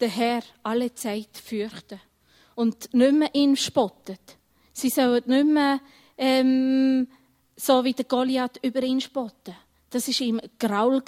den 0.00 0.10
Herr 0.10 0.42
alle 0.62 0.94
Zeit 0.94 1.36
fürchten 1.42 2.00
und 2.54 2.92
nicht 2.92 3.12
mehr 3.12 3.34
ihn 3.34 3.56
spottet 3.56 4.38
Sie 4.78 4.90
sollen 4.90 5.24
nicht 5.26 5.46
mehr 5.46 5.80
ähm, 6.16 7.08
so 7.56 7.82
wie 7.82 7.92
der 7.92 8.04
Goliath 8.04 8.60
über 8.62 8.80
ihn 8.80 9.00
spotten. 9.00 9.56
Das 9.90 10.06
war 10.06 10.20
ihm 10.24 10.40
Graul. 10.56 11.02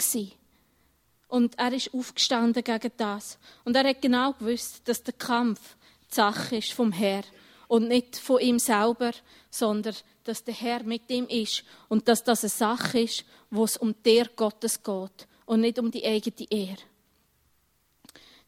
Und 1.28 1.56
er 1.56 1.72
ist 1.72 1.94
aufgestanden 1.94 2.64
gegen 2.64 2.90
das. 2.96 3.38
Und 3.64 3.76
er 3.76 3.88
hat 3.88 4.02
genau 4.02 4.32
gewusst, 4.32 4.88
dass 4.88 5.04
der 5.04 5.14
Kampf 5.14 5.76
die 6.10 6.14
Sache 6.16 6.56
ist 6.56 6.72
vom 6.72 6.90
Herr 6.90 7.22
und 7.70 7.86
nicht 7.86 8.16
von 8.16 8.40
ihm 8.40 8.58
selber, 8.58 9.12
sondern 9.48 9.94
dass 10.24 10.42
der 10.42 10.54
Herr 10.54 10.82
mit 10.82 11.08
ihm 11.08 11.26
ist 11.28 11.62
und 11.88 12.08
dass 12.08 12.24
das 12.24 12.42
eine 12.42 12.50
Sache 12.50 13.02
ist, 13.02 13.24
wo 13.48 13.62
es 13.62 13.76
um 13.76 13.94
der 14.04 14.26
Gottes 14.26 14.82
geht 14.82 15.28
und 15.46 15.60
nicht 15.60 15.78
um 15.78 15.88
die 15.88 16.04
eigene 16.04 16.50
Ehre. 16.50 16.82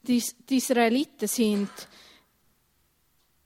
Die, 0.03 0.21
die 0.49 0.57
Israeliten 0.57 1.29
sind 1.29 1.71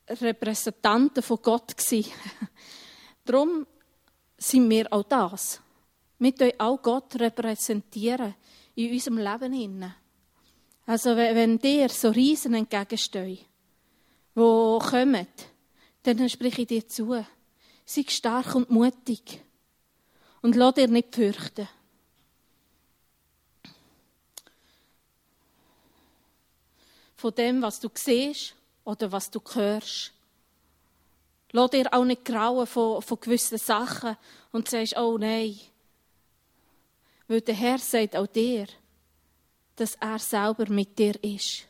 Repräsentanten 0.08 1.22
von 1.22 1.42
Gott 1.42 1.76
gewesen. 1.76 2.10
Darum 3.26 3.66
sind 4.38 4.70
wir 4.70 4.90
auch 4.90 5.02
das. 5.02 5.60
Wir 6.18 6.32
können 6.32 6.52
auch 6.56 6.80
Gott 6.80 7.20
repräsentieren 7.20 8.34
in 8.76 8.92
unserem 8.92 9.18
Leben. 9.18 9.94
Also 10.86 11.14
wenn 11.14 11.58
dir 11.58 11.90
so 11.90 12.08
Riesen 12.08 12.54
entgegenstehen, 12.54 13.40
die 14.34 14.40
kommen, 14.40 15.26
dann 16.14 16.28
spreche 16.28 16.62
ich 16.62 16.68
dir 16.68 16.88
zu. 16.88 17.24
Sei 17.84 18.04
stark 18.08 18.54
und 18.54 18.70
mutig. 18.70 19.42
Und 20.42 20.54
lass 20.54 20.74
dir 20.74 20.88
nicht 20.88 21.14
fürchten. 21.14 21.68
Von 27.16 27.34
dem, 27.34 27.62
was 27.62 27.80
du 27.80 27.88
siehst 27.94 28.54
oder 28.84 29.10
was 29.10 29.30
du 29.30 29.40
hörst. 29.54 30.12
Lass 31.52 31.70
dir 31.70 31.92
auch 31.92 32.04
nicht 32.04 32.24
grauen 32.24 32.66
von, 32.66 33.00
von 33.02 33.20
gewissen 33.20 33.58
Sachen 33.58 34.16
und 34.52 34.68
sagst, 34.68 34.96
oh 34.96 35.16
nein. 35.16 35.58
Weil 37.28 37.40
der 37.40 37.54
Herr 37.54 37.78
sagt 37.78 38.14
auch 38.14 38.26
dir, 38.26 38.66
dass 39.74 39.94
er 39.96 40.18
selber 40.18 40.68
mit 40.70 40.98
dir 40.98 41.22
ist. 41.24 41.66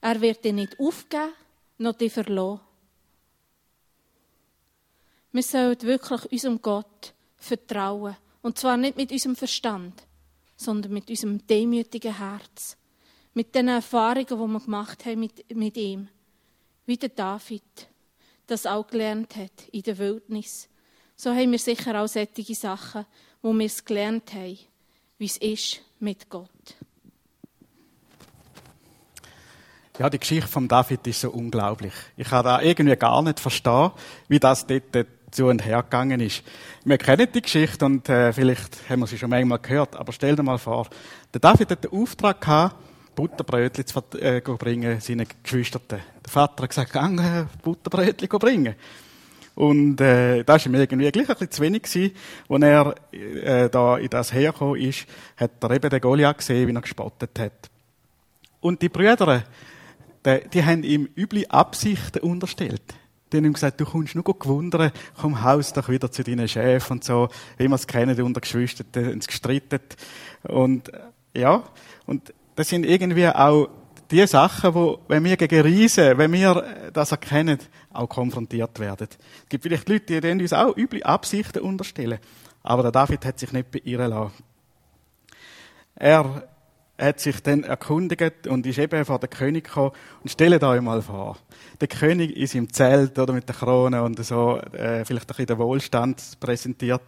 Er 0.00 0.20
wird 0.20 0.44
dich 0.44 0.52
nicht 0.52 0.78
aufgeben, 0.78 1.32
noch 1.78 1.94
dich 1.94 2.12
verlassen. 2.12 2.60
Wir 5.32 5.42
sollen 5.42 5.82
wirklich 5.82 6.32
unserem 6.32 6.62
Gott 6.62 7.14
vertrauen. 7.36 8.16
Und 8.42 8.58
zwar 8.58 8.76
nicht 8.76 8.96
mit 8.96 9.10
unserem 9.10 9.36
Verstand, 9.36 10.02
sondern 10.56 10.92
mit 10.92 11.10
unserem 11.10 11.46
demütigen 11.46 12.16
Herz 12.16 12.76
mit 13.36 13.54
den 13.54 13.68
Erfahrungen, 13.68 14.26
die 14.26 14.34
wir 14.34 14.60
gemacht 14.60 15.04
haben 15.04 15.20
mit, 15.20 15.54
mit 15.54 15.76
ihm, 15.76 16.08
wie 16.86 16.96
der 16.96 17.10
David 17.10 17.62
das 18.46 18.64
auch 18.64 18.86
gelernt 18.86 19.36
hat 19.36 19.68
in 19.72 19.82
der 19.82 19.98
Wildnis. 19.98 20.70
So 21.16 21.30
haben 21.30 21.52
wir 21.52 21.58
sicher 21.58 22.00
auch 22.00 22.06
solche 22.06 22.54
Sachen, 22.54 23.04
wo 23.42 23.52
wir 23.52 23.66
es 23.66 23.84
gelernt 23.84 24.32
haben, 24.32 24.58
wie 25.18 25.26
es 25.26 25.36
ist 25.36 25.82
mit 26.00 26.30
Gott. 26.30 26.48
Ja, 29.98 30.10
die 30.10 30.18
Geschichte 30.18 30.46
von 30.46 30.68
David 30.68 31.06
ist 31.06 31.22
so 31.22 31.30
unglaublich. 31.30 31.94
Ich 32.18 32.28
kann 32.28 32.44
da 32.44 32.60
irgendwie 32.60 32.96
gar 32.96 33.22
nicht 33.22 33.40
verstehen, 33.40 33.92
wie 34.28 34.38
das 34.38 34.66
dort 34.66 35.06
zu 35.30 35.46
und 35.46 35.64
her 35.64 35.82
gegangen 35.82 36.20
ist. 36.20 36.42
Wir 36.84 36.98
kennen 36.98 37.26
die 37.34 37.40
Geschichte 37.40 37.82
und 37.82 38.06
äh, 38.10 38.30
vielleicht 38.34 38.90
haben 38.90 39.00
wir 39.00 39.06
sie 39.06 39.16
schon 39.16 39.30
manchmal 39.30 39.58
gehört, 39.58 39.96
aber 39.96 40.12
stell 40.12 40.36
dir 40.36 40.42
mal 40.42 40.58
vor, 40.58 40.86
der 41.32 41.40
David 41.40 41.70
hat 41.70 41.84
den 41.84 41.92
Auftrag 41.92 42.42
gehabt, 42.42 42.76
Butterbrötchen 43.14 43.86
zu 43.86 44.02
äh, 44.20 44.42
bringen 44.42 45.00
seinen 45.00 45.26
Geschwistern. 45.42 45.80
Der 45.88 46.30
Vater 46.30 46.64
hat 46.64 46.68
gesagt, 46.68 46.92
gang 46.92 47.18
äh, 47.18 47.46
Butterbrötchen 47.62 48.28
bringen. 48.28 48.74
Und 49.54 49.98
äh, 50.02 50.44
das 50.44 50.66
war 50.66 50.72
ihm 50.72 50.78
irgendwie 50.78 51.10
gleich 51.10 51.30
ein 51.30 51.34
bisschen 51.34 51.50
zu 51.50 51.62
wenig 51.62 51.84
gewesen. 51.84 52.14
Als 52.50 52.62
er 52.62 52.94
äh, 53.12 53.70
da 53.70 53.96
in 53.96 54.10
das 54.10 54.30
hergekommen 54.34 54.78
ist, 54.78 55.06
hat 55.38 55.52
er 55.62 55.70
eben 55.70 55.88
den 55.88 56.00
Goliath 56.02 56.36
gesehen, 56.36 56.68
wie 56.68 56.74
er 56.74 56.82
gespottet 56.82 57.38
hat. 57.38 57.70
Und 58.60 58.82
die 58.82 58.90
Brüder, 58.90 59.44
die, 60.26 60.48
die 60.52 60.64
haben 60.64 60.82
ihm 60.82 61.08
üble 61.16 61.46
Absichten 61.48 62.20
unterstellt. 62.20 62.82
Die 63.32 63.38
haben 63.38 63.44
ihm 63.44 63.52
gesagt, 63.54 63.80
du 63.80 63.84
kommst 63.84 64.14
nur 64.14 64.24
gewundert, 64.24 64.92
komm 65.20 65.42
Haus 65.42 65.72
doch 65.72 65.88
wieder 65.88 66.10
zu 66.10 66.22
deinen 66.22 66.48
Chef 66.48 66.90
und 66.90 67.02
so, 67.02 67.28
wie 67.56 67.68
wir 67.68 67.74
es 67.74 67.86
kennen, 67.86 68.20
unter 68.20 68.40
Geschwistern, 68.40 69.12
uns 69.12 69.26
gestritten. 69.26 69.80
Und, 70.44 70.92
ja, 71.34 71.64
und 72.06 72.32
das 72.54 72.68
sind 72.68 72.86
irgendwie 72.86 73.28
auch 73.28 73.68
die 74.10 74.26
Sachen, 74.26 74.74
wo, 74.74 75.00
wenn 75.08 75.24
wir 75.24 75.36
gegen 75.36 75.60
Riesen, 75.62 76.16
wenn 76.18 76.32
wir 76.32 76.90
das 76.92 77.10
erkennen, 77.10 77.58
auch 77.92 78.08
konfrontiert 78.08 78.78
werden. 78.78 79.08
Es 79.10 79.48
gibt 79.48 79.64
vielleicht 79.64 79.88
Leute, 79.88 80.20
die 80.20 80.30
uns 80.30 80.52
auch 80.52 80.76
üble 80.76 81.02
Absichten 81.02 81.62
unterstellen. 81.62 82.18
Aber 82.62 82.82
der 82.82 82.92
David 82.92 83.24
hat 83.24 83.38
sich 83.38 83.52
nicht 83.52 83.70
beirren 83.70 84.10
lassen. 84.10 84.44
Er 85.96 86.48
hat 86.98 87.20
sich 87.20 87.42
dann 87.42 87.62
erkundigt 87.62 88.46
und 88.46 88.66
ist 88.66 88.78
eben 88.78 89.04
vor 89.04 89.18
den 89.18 89.30
König 89.30 89.64
gekommen. 89.64 89.92
Und 90.22 90.30
stellt 90.30 90.62
euch 90.64 90.80
mal 90.80 91.02
vor, 91.02 91.38
der 91.80 91.88
König 91.88 92.36
ist 92.36 92.54
im 92.54 92.72
Zelt 92.72 93.18
oder 93.18 93.32
mit 93.32 93.48
der 93.48 93.54
Krone 93.54 94.02
und 94.02 94.24
so, 94.24 94.58
äh, 94.72 95.04
vielleicht 95.04 95.24
ein 95.24 95.26
bisschen 95.28 95.46
den 95.46 95.58
Wohlstand 95.58 96.40
präsentiert 96.40 97.02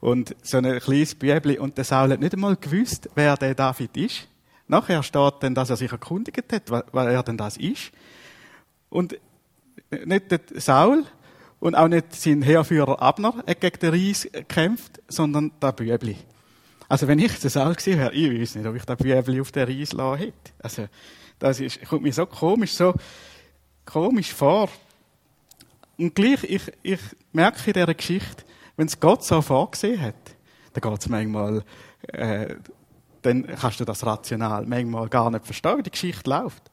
und 0.00 0.36
so 0.42 0.58
ein 0.58 0.78
kleines 0.80 1.14
Bübli 1.14 1.58
und 1.58 1.78
der 1.78 1.84
Saul 1.84 2.10
hat 2.10 2.20
nicht 2.20 2.34
einmal 2.34 2.56
gewusst, 2.56 3.08
wer 3.14 3.36
der 3.36 3.54
David 3.54 3.96
ist. 3.96 4.28
Nachher 4.68 5.02
steht 5.02 5.34
dann, 5.40 5.54
dass 5.54 5.70
er 5.70 5.76
sich 5.76 5.90
erkundigt 5.90 6.52
hat, 6.52 6.70
weil 6.70 7.08
er 7.08 7.22
denn 7.22 7.36
das 7.36 7.56
ist. 7.56 7.90
Und 8.88 9.18
nicht 10.04 10.30
der 10.30 10.40
Saul 10.56 11.04
und 11.58 11.74
auch 11.74 11.88
nicht 11.88 12.14
sein 12.14 12.42
Heerführer 12.42 13.00
Abner 13.02 13.34
hat 13.46 13.60
gegen 13.60 13.78
den 13.80 13.90
Reis 13.94 14.28
gekämpft, 14.30 15.00
sondern 15.08 15.52
der 15.60 15.72
Bübli. 15.72 16.16
Also 16.90 17.06
wenn 17.06 17.20
ich 17.20 17.38
der 17.38 17.50
Saul 17.50 17.76
gewesen 17.76 18.00
wäre, 18.00 18.12
ich 18.12 18.40
weiß 18.40 18.56
nicht, 18.56 18.66
ob 18.66 18.74
ich 18.74 18.84
den 18.84 18.96
Bübli 18.96 19.40
auf 19.40 19.52
den 19.52 19.68
Reis 19.68 19.92
lassen 19.92 20.18
hätte. 20.18 20.52
Also 20.60 20.88
das 21.38 21.60
ist, 21.60 21.80
kommt 21.88 22.02
mir 22.02 22.12
so 22.12 22.26
komisch, 22.26 22.72
so 22.72 22.94
komisch 23.84 24.34
vor. 24.34 24.68
Und 25.96 26.16
gleich, 26.16 26.42
ich, 26.42 26.62
ich 26.82 26.98
merke 27.32 27.58
in 27.64 27.74
dieser 27.74 27.94
Geschichte, 27.94 28.42
wenn 28.76 28.88
es 28.88 28.98
Gott 28.98 29.22
so 29.22 29.40
vorgesehen 29.40 30.00
hat, 30.00 30.16
dann 30.72 30.90
geht 30.90 31.00
es 31.00 31.08
manchmal 31.08 31.62
äh, 32.08 32.56
dann 33.22 33.46
kannst 33.46 33.78
du 33.78 33.84
das 33.84 34.04
rational 34.04 34.66
manchmal 34.66 35.08
gar 35.08 35.30
nicht 35.30 35.44
verstehen, 35.44 35.78
wie 35.78 35.82
die 35.84 35.92
Geschichte 35.92 36.28
läuft. 36.28 36.72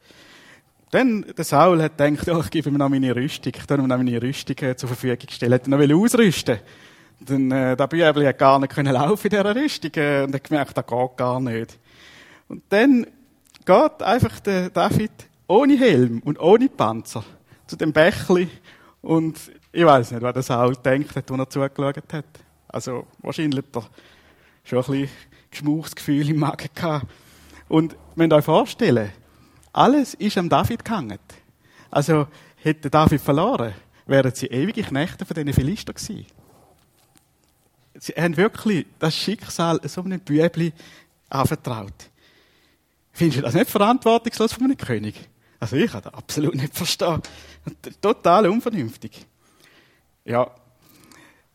Dann, 0.89 1.27
der 1.37 1.45
Saul 1.45 1.83
hat 1.83 1.99
gedacht, 1.99 2.27
oh, 2.29 2.39
ich 2.39 2.49
gebe 2.49 2.69
ihm 2.69 2.77
noch 2.77 2.89
meine 2.89 3.15
Rüstung, 3.15 3.53
ich 3.55 3.69
ihm 3.69 3.85
noch 3.85 3.97
meine 3.97 4.19
Rüstung 4.19 4.55
äh, 4.67 4.75
zur 4.75 4.89
Verfügung 4.89 5.29
stellen. 5.29 5.51
Er 5.51 5.67
noch 5.67 6.03
ausrüsten 6.03 6.57
Dann, 7.19 7.51
äh, 7.51 7.75
der 7.75 7.87
Bübel 7.87 8.27
hat 8.27 8.37
gar 8.37 8.59
nicht 8.59 8.73
können 8.73 8.93
laufen 8.93 9.27
in 9.27 9.29
dieser 9.31 9.55
Rüstung, 9.55 9.91
äh, 9.95 10.23
und 10.23 10.35
hat 10.35 10.43
gemerkt, 10.43 10.77
das 10.77 10.85
geht 10.85 11.17
gar 11.17 11.39
nicht. 11.39 11.79
Und 12.47 12.63
dann 12.69 13.07
geht 13.65 14.01
einfach 14.01 14.39
der 14.39 14.69
David 14.69 15.11
ohne 15.47 15.77
Helm 15.77 16.21
und 16.23 16.39
ohne 16.39 16.69
Panzer 16.69 17.23
zu 17.65 17.75
dem 17.75 17.91
Bächli 17.91 18.47
und 19.01 19.39
ich 19.71 19.85
weiß 19.85 20.11
nicht, 20.11 20.21
was 20.21 20.33
der 20.33 20.43
Saul 20.43 20.75
denkt 20.75 21.15
hat, 21.15 21.29
als 21.29 21.39
er 21.39 21.49
zugeschaut 21.49 22.13
hat. 22.13 22.25
Also, 22.67 23.07
wahrscheinlich 23.19 23.63
hat 23.63 23.75
er 23.75 23.89
schon 24.63 24.79
ein 24.79 24.85
bisschen 24.85 25.09
Geschmauchsgefühl 25.51 26.29
im 26.29 26.39
Magen 26.39 26.69
gehabt. 26.73 27.05
Und 27.67 27.95
müsst 28.15 28.33
euch 28.33 28.45
vorstellen, 28.45 29.11
alles 29.73 30.13
ist 30.15 30.37
am 30.37 30.49
David 30.49 30.83
gehangen. 30.83 31.19
Also, 31.91 32.27
hätte 32.57 32.89
David 32.89 33.21
verloren, 33.21 33.73
wären 34.05 34.33
sie 34.33 34.47
ewige 34.47 34.83
Knechte 34.83 35.25
von 35.25 35.35
diesen 35.35 35.53
Philister 35.53 35.93
gewesen. 35.93 36.25
Sie 37.99 38.13
haben 38.13 38.37
wirklich 38.37 38.85
das 38.99 39.15
Schicksal 39.15 39.79
so 39.85 40.03
einem 40.03 40.19
Bübli 40.19 40.73
anvertraut. 41.29 42.09
Findest 43.11 43.39
du 43.39 43.41
das 43.41 43.55
nicht 43.55 43.69
verantwortungslos 43.69 44.53
von 44.53 44.65
einem 44.65 44.77
König? 44.77 45.15
Also 45.59 45.75
ich 45.75 45.91
kann 45.91 46.03
das 46.03 46.13
absolut 46.13 46.55
nicht 46.55 46.75
verstehen. 46.75 47.21
Total 48.01 48.47
unvernünftig. 48.47 49.25
Ja, 50.23 50.51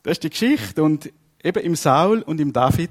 das 0.03 0.13
ist 0.13 0.25
die 0.25 0.31
Geschichte. 0.31 0.83
Und 0.83 1.13
eben 1.43 1.63
im 1.63 1.77
Saul 1.77 2.23
und 2.23 2.41
im 2.41 2.53
David 2.53 2.91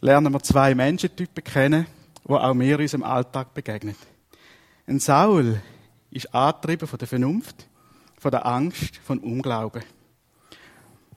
lernen 0.00 0.32
wir 0.32 0.40
zwei 0.40 0.74
Menschentypen 0.74 1.44
kennen, 1.44 1.86
die 2.26 2.32
auch 2.32 2.54
mir 2.54 2.74
in 2.74 2.82
unserem 2.82 3.04
Alltag 3.04 3.54
begegnen. 3.54 3.94
Ein 4.86 4.98
Saul 4.98 5.62
ist 6.10 6.34
angetrieben 6.34 6.88
von 6.88 6.98
der 6.98 7.08
Vernunft, 7.08 7.68
von 8.18 8.32
der 8.32 8.44
Angst, 8.44 8.96
von 8.96 9.20
Unglauben. 9.20 9.82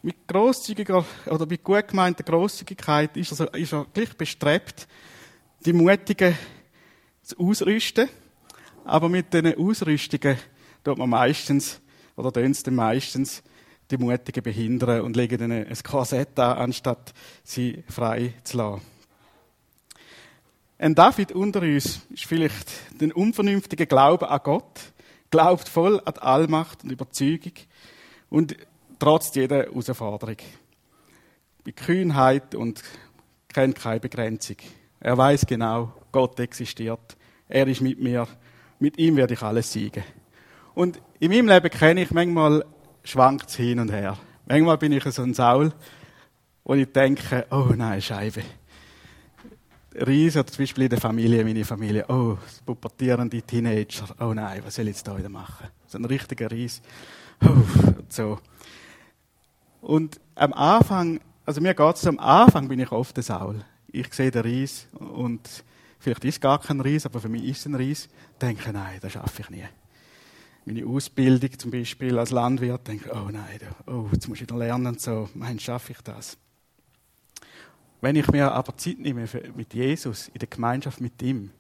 Mit 0.06 0.28
grosszügiger 0.28 1.04
oder 1.26 1.48
mit 1.48 1.64
gut 1.64 1.88
gemeinter 1.88 2.24
Grosszügigkeit 2.24 3.18
ist 3.18 3.40
er, 3.40 3.52
ist 3.56 3.74
er 3.74 3.88
gleich 3.92 4.16
bestrebt, 4.16 4.88
die 5.66 5.74
Mutigen 5.74 6.38
zu 7.24 7.40
ausrüsten. 7.40 8.08
Aber 8.84 9.10
mit 9.10 9.34
diesen 9.34 9.58
Ausrüstungen 9.58 10.38
tut 10.84 11.00
man 11.00 11.10
meistens, 11.10 11.82
oder 12.16 12.32
tun 12.32 12.52
es 12.52 12.64
meistens, 12.68 13.42
die 13.90 13.98
Mutigen 13.98 14.44
behindern 14.44 15.02
und 15.02 15.16
legen 15.16 15.42
ihnen 15.42 15.66
ein 15.66 15.78
Korsett 15.84 16.38
an, 16.38 16.60
anstatt 16.60 17.12
sie 17.44 17.84
frei 17.90 18.36
zu 18.44 18.58
lassen. 18.58 18.82
Ein 20.78 20.94
David 20.94 21.32
unter 21.32 21.64
uns 21.64 22.02
ist 22.12 22.26
vielleicht 22.26 23.02
den 23.02 23.12
unvernünftigen 23.12 23.88
Glauben 23.88 24.26
an 24.26 24.42
Gott, 24.44 24.82
glaubt 25.32 25.68
voll 25.68 26.00
an 26.06 26.14
die 26.14 26.22
Allmacht 26.22 26.84
und 26.84 26.92
Überzeugung 26.92 27.54
und 28.30 28.56
trotz 29.00 29.34
jeder 29.36 29.64
Herausforderung. 29.64 30.38
Mit 31.64 31.76
Kühnheit 31.78 32.56
und 32.56 32.82
kennt 33.48 33.76
keine 33.76 34.00
Begrenzung. 34.00 34.58
Er 35.00 35.18
weiß 35.18 35.46
genau, 35.46 35.94
Gott 36.12 36.40
existiert. 36.40 37.18
Er 37.48 37.68
ist 37.68 37.82
mit 37.82 38.00
mir. 38.02 38.28
Mit 38.80 38.98
ihm 38.98 39.16
werde 39.16 39.34
ich 39.34 39.42
alles 39.42 39.72
siegen. 39.72 40.04
Und 40.74 41.02
in 41.20 41.32
meinem 41.32 41.48
Leben 41.48 41.70
kenne 41.70 42.02
ich 42.02 42.12
manchmal 42.12 42.66
schwankt 43.04 43.50
es 43.50 43.56
hin 43.56 43.80
und 43.80 43.92
her. 43.92 44.18
Manchmal 44.48 44.78
bin 44.78 44.92
ich 44.92 45.04
so 45.06 45.22
ein 45.22 45.34
Saul, 45.34 45.72
wo 46.64 46.74
ich 46.74 46.92
denke, 46.92 47.46
oh 47.52 47.72
nein, 47.76 48.02
Scheibe. 48.02 48.44
Ries 49.96 50.36
oder 50.36 50.48
zum 50.48 50.64
Beispiel 50.64 50.84
in 50.84 50.90
der 50.90 51.00
Familie, 51.00 51.46
meine 51.46 51.64
Familie, 51.64 52.06
oh, 52.10 52.38
pubertierende 52.66 53.42
Teenager, 53.42 54.14
oh 54.20 54.34
nein, 54.34 54.62
was 54.66 54.76
soll 54.76 54.88
ich 54.88 54.96
jetzt 54.96 55.08
da 55.08 55.18
wieder 55.18 55.30
machen? 55.30 55.68
So 55.88 55.98
ein 55.98 56.06
richtiger 56.06 56.52
Ries. 56.52 56.82
Oh, 57.42 57.64
so. 58.10 58.40
Und 59.86 60.20
am 60.34 60.54
Anfang, 60.54 61.20
also 61.46 61.62
mir 61.62 61.76
geht 61.76 61.96
es 61.96 62.08
am 62.08 62.20
Anfang 62.20 62.68
bin 62.68 62.80
ich 62.80 62.92
oft 62.92 63.16
der 63.16 63.24
Saul. 63.24 63.64
Ich 63.88 64.12
sehe 64.14 64.32
den 64.32 64.42
Ries 64.42 64.88
und 64.98 65.64
vielleicht 66.00 66.26
ist 66.26 66.42
gar 66.42 66.60
kein 66.60 66.82
Ries, 66.82 67.06
aber 67.06 67.20
für 67.20 67.30
mich 67.30 67.44
ist 67.44 67.60
es 67.60 67.66
ein 67.68 67.76
Ries. 67.76 68.10
Denke, 68.42 68.74
nein, 68.74 68.98
das 69.00 69.14
schaffe 69.14 69.44
ich 69.44 69.50
nie 69.50 69.66
meine 70.66 70.86
Ausbildung 70.86 71.60
zum 71.60 71.72
Beispiel 71.72 72.18
als 72.18 72.32
Landwirt, 72.32 72.88
denke, 72.88 73.12
oh 73.14 73.30
nein, 73.32 73.60
oh, 73.86 74.08
jetzt 74.12 74.28
muss 74.28 74.38
ich 74.38 74.42
wieder 74.42 74.58
lernen 74.58 74.88
und 74.88 75.00
so, 75.00 75.30
mein, 75.36 75.60
schaffe 75.60 75.92
ich 75.92 76.02
das? 76.02 76.38
Wenn 78.02 78.16
ich 78.16 78.28
mir 78.28 78.52
aber 78.52 78.76
Zeit 78.76 79.00
nehme 79.00 79.28
mit 79.56 79.74
Jesus, 79.74 80.28
in 80.30 80.40
der 80.40 80.48
Gemeinschaft 80.48 81.02
mit 81.02 81.22
ihm, 81.22 81.52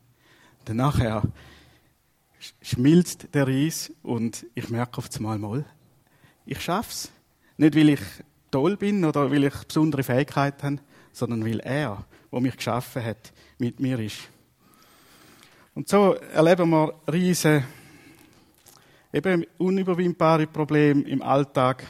dann 0.65 0.77
nachher 0.77 1.21
schmilzt 2.61 3.27
der 3.33 3.47
Reis 3.47 3.93
und 4.01 4.45
ich 4.55 4.69
merke 4.69 4.97
auf 4.97 5.09
einmal 5.15 5.37
mal, 5.37 5.65
ich 6.45 6.61
schaff's. 6.61 7.11
Nicht, 7.57 7.75
weil 7.75 7.89
ich 7.89 8.01
toll 8.51 8.77
bin 8.77 9.03
oder 9.05 9.31
weil 9.31 9.45
ich 9.45 9.55
besondere 9.67 10.03
Fähigkeiten 10.03 10.77
habe, 10.77 10.87
sondern 11.11 11.45
weil 11.45 11.59
er, 11.59 12.05
der 12.31 12.41
mich 12.41 12.57
geschaffen 12.57 13.03
hat, 13.03 13.33
mit 13.57 13.79
mir 13.79 13.99
ist. 13.99 14.29
Und 15.73 15.89
so 15.89 16.13
erleben 16.33 16.69
wir 16.69 16.93
riesen 17.11 17.63
eben 19.15 19.45
unüberwindbare 19.57 20.45
Probleme 20.45 21.01
im 21.03 21.21
Alltag. 21.21 21.83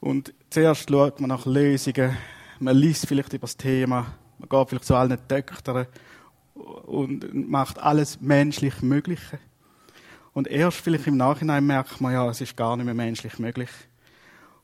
Und 0.00 0.34
zuerst 0.50 0.90
schaut 0.90 1.20
man 1.20 1.28
nach 1.28 1.46
Lösungen, 1.46 2.16
man 2.58 2.76
liest 2.76 3.06
vielleicht 3.06 3.32
über 3.32 3.42
das 3.42 3.56
Thema, 3.56 4.14
man 4.38 4.48
geht 4.48 4.68
vielleicht 4.68 4.84
zu 4.84 4.96
allen 4.96 5.18
Töchtern 5.28 5.86
und 6.54 7.48
macht 7.48 7.78
alles 7.78 8.20
menschlich 8.20 8.82
Mögliche. 8.82 9.38
Und 10.32 10.48
erst 10.48 10.78
vielleicht 10.78 11.06
im 11.06 11.16
Nachhinein 11.16 11.66
merkt 11.66 12.00
man, 12.00 12.12
ja, 12.12 12.28
es 12.28 12.40
ist 12.40 12.56
gar 12.56 12.76
nicht 12.76 12.86
mehr 12.86 12.94
menschlich 12.94 13.38
möglich. 13.38 13.70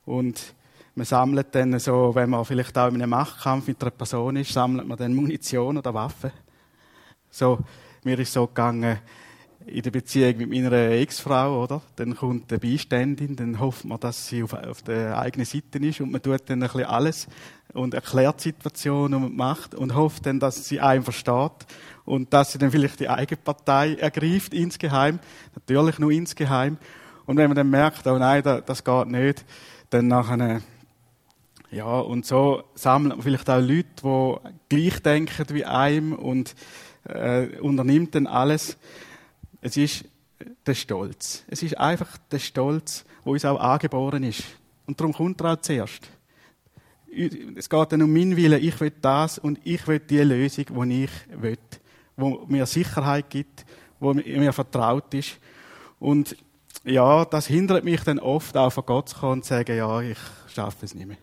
Und 0.07 0.55
man 0.95 1.05
sammelt 1.05 1.53
dann 1.53 1.77
so, 1.79 2.15
wenn 2.15 2.29
man 2.29 2.45
vielleicht 2.45 2.77
auch 2.77 2.87
in 2.87 2.95
einem 2.95 3.09
Machtkampf 3.09 3.67
mit 3.67 3.81
einer 3.81 3.91
Person 3.91 4.37
ist, 4.37 4.53
sammelt 4.53 4.87
man 4.87 4.97
dann 4.97 5.13
Munition 5.13 5.77
oder 5.77 5.93
Waffen. 5.93 6.31
So, 7.29 7.59
mir 8.03 8.17
ist 8.17 8.31
so 8.31 8.47
gegangen, 8.47 8.97
in 9.65 9.81
der 9.81 9.91
Beziehung 9.91 10.37
mit 10.37 10.49
meiner 10.49 10.71
Ex-Frau, 10.71 11.61
oder? 11.61 11.81
Dann 11.97 12.15
kommt 12.15 12.49
eine 12.49 12.59
Beiständin, 12.59 13.35
dann 13.35 13.59
hofft 13.59 13.83
man, 13.83 13.99
dass 13.99 14.27
sie 14.27 14.43
auf, 14.43 14.53
auf 14.53 14.81
der 14.81 15.19
eigenen 15.19 15.45
Seite 15.45 15.77
ist 15.79 15.99
und 15.99 16.09
man 16.09 16.21
tut 16.21 16.49
dann 16.49 16.63
ein 16.63 16.69
bisschen 16.69 16.85
alles 16.85 17.27
und 17.73 17.93
erklärt 17.93 18.39
die 18.39 18.49
Situation 18.49 19.13
und 19.13 19.35
macht 19.35 19.75
und 19.75 19.93
hofft 19.93 20.25
dann, 20.25 20.39
dass 20.39 20.69
sie 20.69 20.79
einen 20.79 21.03
versteht 21.03 21.65
und 22.05 22.31
dass 22.31 22.53
sie 22.53 22.59
dann 22.59 22.71
vielleicht 22.71 23.01
die 23.01 23.09
eigene 23.09 23.41
Partei 23.43 23.95
ergreift, 23.95 24.53
insgeheim. 24.53 25.19
Natürlich 25.53 25.99
nur 25.99 26.11
insgeheim. 26.11 26.77
Und 27.25 27.35
wenn 27.35 27.49
man 27.49 27.57
dann 27.57 27.69
merkt, 27.69 28.07
oh 28.07 28.17
nein, 28.17 28.41
das 28.41 28.85
geht 28.85 29.07
nicht, 29.07 29.43
dann 29.89 30.07
nachher, 30.07 30.61
ja, 31.71 31.99
und 31.99 32.25
so 32.25 32.63
sammelt 32.75 33.15
man 33.15 33.23
vielleicht 33.23 33.49
auch 33.49 33.59
Leute, 33.59 34.41
die 34.71 34.89
gleich 34.89 35.01
denken 35.01 35.45
wie 35.49 35.65
einem 35.65 36.13
und 36.13 36.55
äh, 37.05 37.59
unternimmt 37.59 38.15
dann 38.15 38.27
alles. 38.27 38.77
Es 39.61 39.77
ist 39.77 40.05
der 40.65 40.75
Stolz. 40.75 41.43
Es 41.47 41.63
ist 41.63 41.77
einfach 41.77 42.17
der 42.31 42.39
Stolz, 42.39 43.05
wo 43.23 43.31
uns 43.31 43.45
auch 43.45 43.59
angeboren 43.59 44.23
ist. 44.23 44.43
Und 44.85 44.99
darum 44.99 45.13
kommt 45.13 45.41
er 45.41 45.53
auch 45.53 45.61
zuerst. 45.61 46.09
Es 47.55 47.69
geht 47.69 47.91
dann 47.91 48.01
um 48.01 48.13
meinen 48.13 48.37
Willen. 48.37 48.63
Ich 48.63 48.79
will 48.79 48.93
das 49.01 49.39
und 49.39 49.59
ich 49.63 49.87
will 49.87 49.99
die 49.99 50.19
Lösung, 50.19 50.65
die 50.89 51.03
ich 51.05 51.11
will. 51.41 51.57
Wo 52.15 52.45
mir 52.47 52.65
Sicherheit 52.65 53.29
gibt, 53.29 53.65
wo 53.99 54.13
mir 54.13 54.53
vertraut 54.53 55.13
ist. 55.13 55.39
Und 55.99 56.35
ja, 56.87 57.25
das 57.25 57.47
hindert 57.47 57.83
mich 57.83 58.01
dann 58.03 58.19
oft 58.19 58.55
auch 58.55 58.71
von 58.71 58.85
Gott 58.85 59.09
zu 59.09 59.17
kommen 59.17 59.33
und 59.33 59.43
zu 59.43 59.49
sagen, 59.49 59.75
ja, 59.75 60.01
ich 60.01 60.17
schaffe 60.47 60.85
es 60.85 60.95
nicht 60.95 61.07
mehr. 61.07 61.17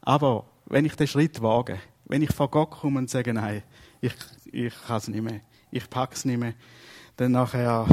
Aber 0.00 0.46
wenn 0.66 0.84
ich 0.84 0.96
den 0.96 1.06
Schritt 1.06 1.42
wage, 1.42 1.78
wenn 2.06 2.22
ich 2.22 2.32
vor 2.32 2.50
Gott 2.50 2.70
komme 2.70 2.98
und 2.98 3.10
sage, 3.10 3.34
nein, 3.34 3.62
ich, 4.00 4.14
ich 4.50 4.74
kann 4.86 4.96
es 4.96 5.08
nicht 5.08 5.22
mehr, 5.22 5.40
ich 5.70 5.88
packe 5.88 6.14
es 6.14 6.24
nicht 6.24 6.38
mehr, 6.38 6.54
dann 7.16 7.32
nachher 7.32 7.86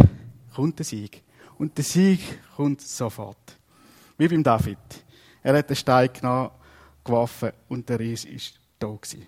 kommt 0.56 0.80
der 0.80 0.86
Sieg. 0.86 1.24
Und 1.58 1.78
der 1.78 1.84
Sieg 1.84 2.22
kommt 2.56 2.82
sofort. 2.82 3.58
Wie 4.18 4.28
beim 4.28 4.44
David. 4.44 4.78
Er 5.44 5.58
hat 5.58 5.70
den 5.70 5.76
Stein 5.76 6.10
genommen, 6.14 6.52
geworfen 7.04 7.52
und 7.68 7.88
der 7.90 8.00
Ries 8.00 8.26
ist 8.26 8.60
da 8.80 8.88
gewesen. 8.88 9.28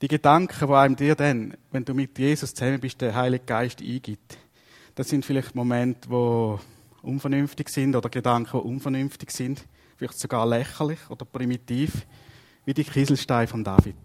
Die 0.00 0.08
Gedanken, 0.08 0.66
die 0.66 0.74
einem 0.74 0.96
dir 0.96 1.14
dann, 1.14 1.56
wenn 1.70 1.84
du 1.84 1.94
mit 1.94 2.18
Jesus 2.18 2.54
zusammen 2.54 2.80
bist, 2.80 3.00
der 3.00 3.14
Heilige 3.14 3.44
Geist 3.44 3.80
eingibt, 3.80 4.38
das 4.94 5.08
sind 5.08 5.24
vielleicht 5.24 5.54
Momente, 5.54 6.08
wo 6.08 6.60
unvernünftig 7.02 7.68
sind 7.68 7.96
oder 7.96 8.08
Gedanken, 8.08 8.58
die 8.60 8.66
unvernünftig 8.66 9.30
sind, 9.30 9.64
vielleicht 9.96 10.18
sogar 10.18 10.46
lächerlich 10.46 10.98
oder 11.10 11.24
primitiv, 11.24 12.06
wie 12.64 12.74
die 12.74 12.84
Kieselsteine 12.84 13.46
von 13.46 13.62
David. 13.62 13.96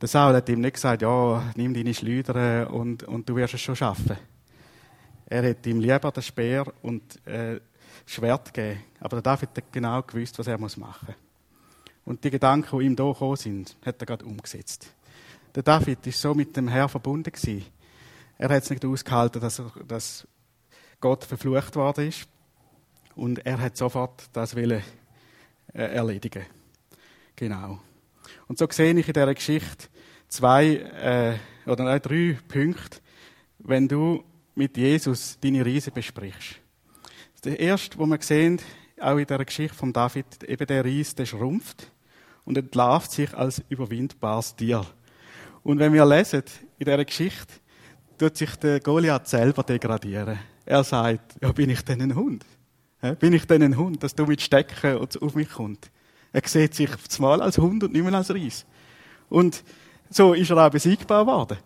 Der 0.00 0.08
Saul 0.08 0.34
hat 0.34 0.48
ihm 0.48 0.60
nicht 0.60 0.74
gesagt, 0.74 1.02
ja, 1.02 1.52
nimm 1.56 1.72
deine 1.72 1.94
Schleuder 1.94 2.70
und, 2.70 3.02
und 3.04 3.28
du 3.28 3.36
wirst 3.36 3.54
es 3.54 3.60
schon 3.60 3.76
schaffen. 3.76 4.18
Er 5.26 5.48
hat 5.48 5.66
ihm 5.66 5.80
lieber 5.80 6.10
den 6.10 6.22
Speer 6.22 6.66
und 6.82 7.26
äh, 7.26 7.60
Schwert 8.04 8.52
gegeben. 8.52 8.80
Aber 9.00 9.20
der 9.20 9.22
David 9.22 9.50
hat 9.56 9.72
genau 9.72 10.02
gewusst, 10.02 10.38
was 10.38 10.46
er 10.46 10.58
machen 10.58 10.84
muss. 10.84 11.14
Und 12.04 12.22
die 12.22 12.30
Gedanken, 12.30 12.78
die 12.78 12.86
ihm 12.86 12.96
hier 12.96 13.12
gekommen 13.12 13.36
sind, 13.36 13.76
hat 13.84 14.00
er 14.00 14.06
gerade 14.06 14.24
umgesetzt. 14.24 14.94
Der 15.54 15.62
David 15.62 16.06
ist 16.06 16.20
so 16.20 16.34
mit 16.34 16.56
dem 16.56 16.68
Herr 16.68 16.88
verbunden 16.88 17.32
gewesen, 17.32 17.64
er 18.38 18.50
hat 18.50 18.62
es 18.62 18.70
nicht 18.70 18.84
ausgehalten, 18.84 19.40
dass, 19.40 19.58
er, 19.58 19.72
dass 19.86 20.26
Gott 21.00 21.24
verflucht 21.24 21.76
worden 21.76 22.08
ist. 22.08 22.28
Und 23.14 23.44
er 23.46 23.58
hat 23.58 23.76
sofort 23.76 24.24
das 24.32 24.54
Wille 24.54 24.82
äh, 25.72 25.82
erledigen. 25.94 26.44
Genau. 27.34 27.80
Und 28.46 28.58
so 28.58 28.66
sehe 28.70 28.92
ich 28.92 29.08
in 29.08 29.14
dieser 29.14 29.34
Geschichte 29.34 29.88
zwei 30.28 30.66
äh, 30.66 31.36
oder 31.68 31.84
nein, 31.84 32.00
drei 32.02 32.38
Punkte, 32.46 32.98
wenn 33.58 33.88
du 33.88 34.22
mit 34.54 34.76
Jesus 34.76 35.38
deine 35.40 35.64
Reise 35.64 35.90
besprichst. 35.90 36.60
Der 37.44 37.58
erste, 37.60 37.98
wo 37.98 38.06
wir 38.06 38.20
sehen, 38.20 38.60
auch 39.00 39.18
in 39.18 39.26
der 39.26 39.44
Geschichte 39.44 39.76
von 39.76 39.92
David, 39.92 40.42
eben 40.44 40.66
der 40.66 40.84
Ries, 40.84 41.14
der 41.14 41.26
schrumpft 41.26 41.90
und 42.44 42.58
entlarvt 42.58 43.10
sich 43.12 43.34
als 43.34 43.62
überwindbares 43.68 44.56
Tier. 44.56 44.84
Und 45.62 45.78
wenn 45.78 45.92
wir 45.92 46.04
lesen 46.06 46.42
in 46.78 46.84
dieser 46.84 47.04
Geschichte, 47.04 47.54
tut 48.18 48.36
sich 48.36 48.56
der 48.56 48.80
Goliath 48.80 49.28
selber 49.28 49.62
degradieren. 49.62 50.38
Er 50.64 50.84
sagt, 50.84 51.36
ja, 51.40 51.52
bin 51.52 51.70
ich 51.70 51.82
denn 51.82 52.02
ein 52.02 52.14
Hund? 52.14 52.44
Bin 53.20 53.32
ich 53.32 53.46
denn 53.46 53.62
ein 53.62 53.76
Hund, 53.76 54.02
dass 54.02 54.14
du 54.14 54.26
mit 54.26 54.40
Stecken 54.40 54.98
auf 54.98 55.34
mich 55.34 55.50
kommst? 55.50 55.90
Er 56.32 56.42
sieht 56.44 56.74
sich 56.74 56.90
zumal 57.08 57.40
als 57.40 57.58
Hund 57.58 57.84
und 57.84 57.92
nicht 57.92 58.02
mehr 58.04 58.14
als 58.14 58.30
Reis. 58.30 58.66
Und 59.28 59.62
so 60.10 60.34
ist 60.34 60.50
er 60.50 60.66
auch 60.66 60.70
besiegbar 60.70 61.24
geworden. 61.24 61.58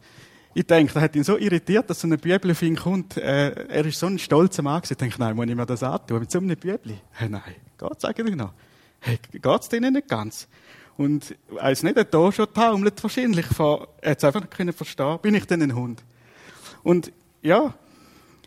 Ich 0.52 0.66
denke, 0.66 0.92
das 0.92 1.02
hat 1.02 1.14
ihn 1.14 1.24
so 1.24 1.38
irritiert, 1.38 1.88
dass 1.88 2.00
so 2.00 2.08
ein 2.08 2.18
ihn 2.22 2.76
kommt. 2.76 3.16
Äh, 3.16 3.50
er 3.68 3.86
ist 3.86 4.00
so 4.00 4.06
ein 4.06 4.18
stolzer 4.18 4.62
Mann 4.62 4.82
Ich 4.82 4.96
denke, 4.96 5.16
nein, 5.18 5.36
muss 5.36 5.46
ich 5.46 5.54
mir 5.54 5.66
das 5.66 5.82
antun? 5.82 6.20
Mit 6.20 6.30
so 6.30 6.38
einem 6.38 6.56
Bübli? 6.56 6.98
Hey, 7.12 7.28
nein, 7.28 7.42
geht's 7.78 8.04
eigentlich 8.04 8.34
noch? 8.34 8.52
Hey, 8.98 9.18
geht's 9.32 9.68
denen 9.68 9.94
nicht 9.94 10.08
ganz? 10.08 10.48
Und, 10.96 11.34
weiß 11.50 11.84
nicht, 11.84 11.96
er 11.96 12.00
hat 12.00 12.12
da 12.12 12.32
schon 12.32 12.52
taumelt 12.52 13.02
wahrscheinlich 13.02 13.46
er 13.58 14.10
hat 14.10 14.18
es 14.18 14.24
einfach 14.24 14.58
nicht 14.58 14.76
verstehen 14.76 15.18
bin 15.22 15.34
ich 15.34 15.46
denn 15.46 15.62
ein 15.62 15.74
Hund? 15.74 16.02
Und 16.82 17.12
ja, 17.42 17.74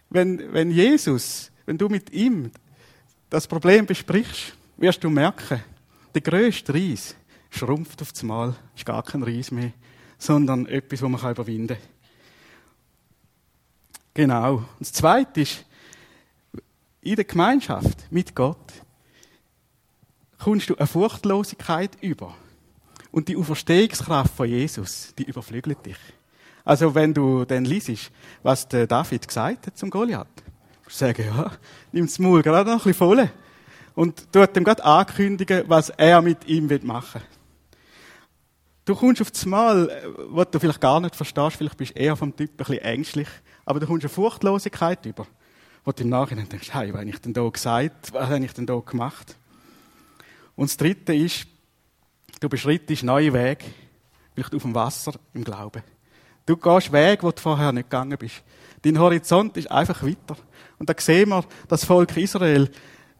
wenn, 0.09 0.53
wenn 0.53 0.71
Jesus, 0.71 1.51
wenn 1.65 1.77
du 1.77 1.89
mit 1.89 2.11
ihm 2.11 2.51
das 3.29 3.47
Problem 3.47 3.85
besprichst, 3.85 4.55
wirst 4.77 5.03
du 5.03 5.09
merken, 5.09 5.63
der 6.13 6.21
grösste 6.21 6.73
Reis 6.73 7.15
schrumpft 7.49 8.01
auf 8.01 8.11
das 8.11 8.23
Mal, 8.23 8.55
ist 8.75 8.85
gar 8.85 9.03
kein 9.03 9.23
Reis 9.23 9.51
mehr, 9.51 9.71
sondern 10.17 10.65
etwas, 10.67 10.99
das 10.99 11.09
man 11.09 11.31
überwinden 11.31 11.77
kann. 11.77 11.87
Genau. 14.13 14.55
Und 14.57 14.81
das 14.81 14.93
Zweite 14.93 15.41
ist, 15.41 15.65
in 17.01 17.15
der 17.15 17.25
Gemeinschaft 17.25 18.11
mit 18.11 18.35
Gott 18.35 18.73
kommst 20.37 20.69
du 20.69 20.75
eine 20.75 20.87
Furchtlosigkeit 20.87 21.97
über. 22.01 22.35
Und 23.11 23.27
die 23.27 23.37
Auferstehungskraft 23.37 24.35
von 24.35 24.47
Jesus, 24.47 25.13
die 25.17 25.23
überflügelt 25.23 25.85
dich. 25.85 25.97
Also 26.65 26.95
wenn 26.95 27.13
du 27.13 27.45
dann 27.45 27.65
liest, 27.65 28.11
was 28.41 28.67
der 28.67 28.87
David 28.87 29.27
gesagt 29.27 29.67
hat 29.67 29.77
zum 29.77 29.89
Goliath, 29.89 30.27
du 30.85 30.89
sagen, 30.89 31.25
ja, 31.25 31.51
nimm 31.91 32.05
das 32.05 32.19
Maul 32.19 32.41
gerade 32.41 32.69
noch 32.69 32.85
ein 32.85 32.91
bisschen 32.91 32.93
voll 32.93 33.29
und 33.95 34.31
tut 34.31 34.55
ihm 34.55 34.63
gerade 34.63 34.83
ankündigen, 34.83 35.63
was 35.67 35.89
er 35.89 36.21
mit 36.21 36.47
ihm 36.47 36.67
machen 36.83 37.21
will. 37.21 37.27
Du 38.85 38.95
kommst 38.95 39.21
auf 39.21 39.31
das 39.31 39.45
Mal, 39.45 39.89
was 40.29 40.51
du 40.51 40.59
vielleicht 40.59 40.81
gar 40.81 40.99
nicht 40.99 41.15
verstehst, 41.15 41.55
vielleicht 41.57 41.77
bist 41.77 41.95
du 41.95 41.99
eher 41.99 42.15
vom 42.17 42.35
Typ 42.35 42.51
ein 42.51 42.57
bisschen 42.57 42.79
ängstlich, 42.79 43.27
aber 43.65 43.79
du 43.79 43.87
kommst 43.87 44.03
eine 44.03 44.09
Furchtlosigkeit 44.09 45.05
über, 45.05 45.25
wo 45.85 45.91
du 45.91 46.03
im 46.03 46.09
Nachhinein 46.09 46.49
denkst, 46.49 46.73
hey, 46.73 46.93
was 46.93 46.99
habe 46.99 47.09
ich 47.09 47.19
denn 47.19 47.33
da 47.33 47.47
gesagt, 47.47 48.13
was 48.13 48.29
habe 48.29 48.43
ich 48.43 48.53
denn 48.53 48.65
da 48.65 48.77
gemacht? 48.79 49.37
Und 50.55 50.69
das 50.69 50.77
Dritte 50.77 51.15
ist, 51.15 51.47
du 52.41 52.49
beschreitest 52.49 53.03
neue 53.03 53.33
Wege, 53.33 53.63
vielleicht 54.35 54.53
auf 54.53 54.61
dem 54.63 54.75
Wasser, 54.75 55.13
im 55.33 55.45
Glauben. 55.45 55.81
Du 56.45 56.57
gehst 56.57 56.91
Wege, 56.91 57.23
wo 57.23 57.31
du 57.31 57.41
vorher 57.41 57.71
nicht 57.71 57.89
gegangen 57.89 58.17
bist. 58.17 58.43
Dein 58.81 58.99
Horizont 58.99 59.55
ist 59.55 59.71
einfach 59.71 60.03
weiter. 60.03 60.35
Und 60.77 60.89
da 60.89 60.93
sehen 60.97 61.29
wir, 61.29 61.45
das 61.69 61.85
Volk 61.85 62.17
Israel, 62.17 62.69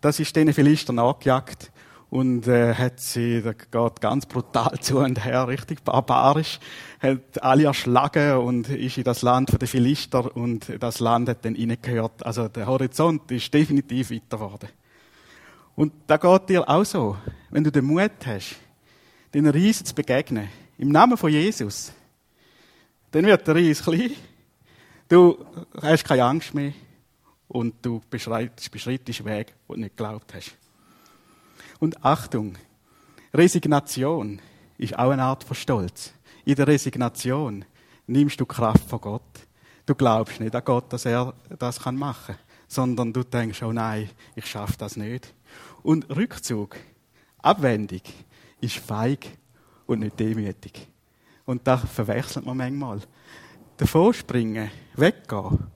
das 0.01 0.19
ist 0.19 0.35
den 0.35 0.53
Philister 0.53 0.91
nachgejagt 0.91 1.71
und 2.09 2.47
äh, 2.47 2.75
hat 2.75 2.99
sie, 2.99 3.41
da 3.41 3.53
geht 3.53 4.01
ganz 4.01 4.25
brutal 4.25 4.77
zu 4.81 4.99
und 4.99 5.23
her, 5.23 5.47
richtig 5.47 5.83
barbarisch, 5.83 6.59
hat 6.99 7.41
alle 7.41 7.63
erschlagen 7.63 8.37
und 8.37 8.69
ist 8.69 8.97
in 8.97 9.03
das 9.03 9.21
Land 9.21 9.59
der 9.59 9.67
Philister 9.67 10.35
und 10.35 10.71
das 10.79 10.99
Land 10.99 11.29
hat 11.29 11.45
dann 11.45 11.55
reingehört. 11.55 12.25
Also 12.25 12.49
der 12.49 12.67
Horizont 12.67 13.31
ist 13.31 13.53
definitiv 13.53 14.11
weiter 14.11 14.37
geworden. 14.37 14.69
Und 15.75 15.93
da 16.05 16.17
geht 16.17 16.49
dir 16.49 16.69
auch 16.69 16.83
so, 16.83 17.17
wenn 17.49 17.63
du 17.63 17.71
den 17.71 17.85
Mut 17.85 18.11
hast, 18.25 18.57
den 19.33 19.47
Riesen 19.47 19.85
zu 19.85 19.95
begegnen, 19.95 20.49
im 20.77 20.89
Namen 20.89 21.17
von 21.17 21.31
Jesus, 21.31 21.93
dann 23.13 23.25
wird 23.25 23.47
der 23.47 23.55
Reis 23.55 23.83
klein. 23.83 24.11
Du 25.07 25.45
hast 25.79 26.03
keine 26.03 26.23
Angst 26.23 26.53
mehr 26.55 26.73
und 27.47 27.75
du 27.83 28.01
beschreitest, 28.09 28.71
beschreitest 28.71 29.23
Weg, 29.23 29.53
wo 29.67 29.75
du 29.75 29.81
nicht 29.81 29.95
geglaubt 29.95 30.33
hast. 30.33 30.57
Und 31.79 32.03
Achtung, 32.03 32.57
Resignation 33.31 34.41
ist 34.79 34.97
auch 34.97 35.11
eine 35.11 35.21
Art 35.21 35.43
von 35.43 35.55
Stolz. 35.55 36.11
In 36.43 36.55
der 36.55 36.67
Resignation 36.67 37.63
nimmst 38.07 38.39
du 38.39 38.47
Kraft 38.47 38.89
von 38.89 38.99
Gott. 38.99 39.47
Du 39.85 39.93
glaubst 39.93 40.39
nicht 40.39 40.55
an 40.55 40.63
Gott, 40.65 40.91
dass 40.91 41.05
er 41.05 41.35
das 41.59 41.85
machen 41.85 42.35
kann, 42.35 42.45
sondern 42.67 43.13
du 43.13 43.23
denkst, 43.23 43.61
oh 43.61 43.71
nein, 43.71 44.09
ich 44.35 44.47
schaffe 44.47 44.77
das 44.79 44.97
nicht. 44.97 45.35
Und 45.83 46.09
Rückzug, 46.09 46.77
Abwendung, 47.37 48.01
ist 48.59 48.77
feig 48.77 49.27
und 49.85 49.99
nicht 49.99 50.19
demütig. 50.19 50.87
Und 51.45 51.67
das 51.67 51.81
verwechselt 51.89 52.45
man 52.45 52.57
manchmal. 52.57 52.99
Davor 53.77 54.13
springen, 54.13 54.71
weggehen, 54.95 55.67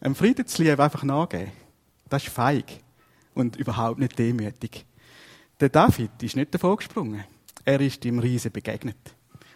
einem 0.00 0.14
Friedenslieb 0.14 0.78
einfach 0.78 1.02
nachgeben, 1.02 1.52
das 2.08 2.24
ist 2.24 2.32
feig 2.32 2.64
und 3.34 3.56
überhaupt 3.56 3.98
nicht 3.98 4.18
demütig. 4.18 4.86
Der 5.60 5.68
David 5.68 6.22
ist 6.22 6.36
nicht 6.36 6.54
davor 6.54 6.76
gesprungen. 6.76 7.24
Er 7.64 7.80
ist 7.80 8.04
dem 8.04 8.18
Riesen 8.18 8.52
begegnet. 8.52 8.96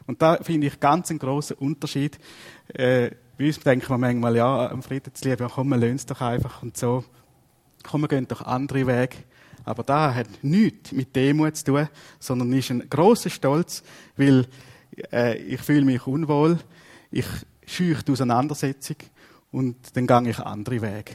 Und 0.07 0.21
da 0.23 0.37
finde 0.43 0.67
ich 0.67 0.81
ganz 0.81 1.11
einen 1.11 1.19
grossen 1.19 1.57
Unterschied, 1.59 2.19
äh, 2.75 3.11
bei 3.41 3.47
uns 3.47 3.59
denken 3.61 3.89
wir 3.89 3.97
manchmal, 3.97 4.37
ja, 4.37 4.71
am 4.71 4.83
Friedenslieb, 4.83 5.41
ja, 5.41 5.49
komm, 5.49 5.69
wir 5.71 5.83
es 5.95 6.05
doch 6.05 6.21
einfach 6.21 6.63
und 6.63 6.77
so. 6.77 7.05
Komm, 7.83 8.03
wir 8.03 8.09
gehen 8.09 8.29
doch 8.29 8.43
andere 8.43 8.87
Wege. 8.87 9.17
Aber 9.65 9.83
da 9.83 10.15
hat 10.15 10.27
nichts 10.43 10.93
mit 10.93 11.17
Demut 11.17 11.57
zu 11.57 11.65
tun, 11.65 11.89
sondern 12.19 12.53
ist 12.53 12.71
ein 12.71 12.91
großer 12.91 13.31
Stolz, 13.31 13.83
weil 14.17 14.47
äh, 15.13 15.37
ich 15.39 15.61
fühle 15.61 15.85
mich 15.85 16.07
unwohl, 16.07 16.59
ich 17.11 17.27
scheuche 17.67 18.05
die 18.05 18.13
Auseinandersetzung 18.13 18.97
und 19.53 19.77
dann 19.97 20.07
gehe 20.07 20.31
ich 20.31 20.39
andere 20.39 20.83
Wege. 20.83 21.13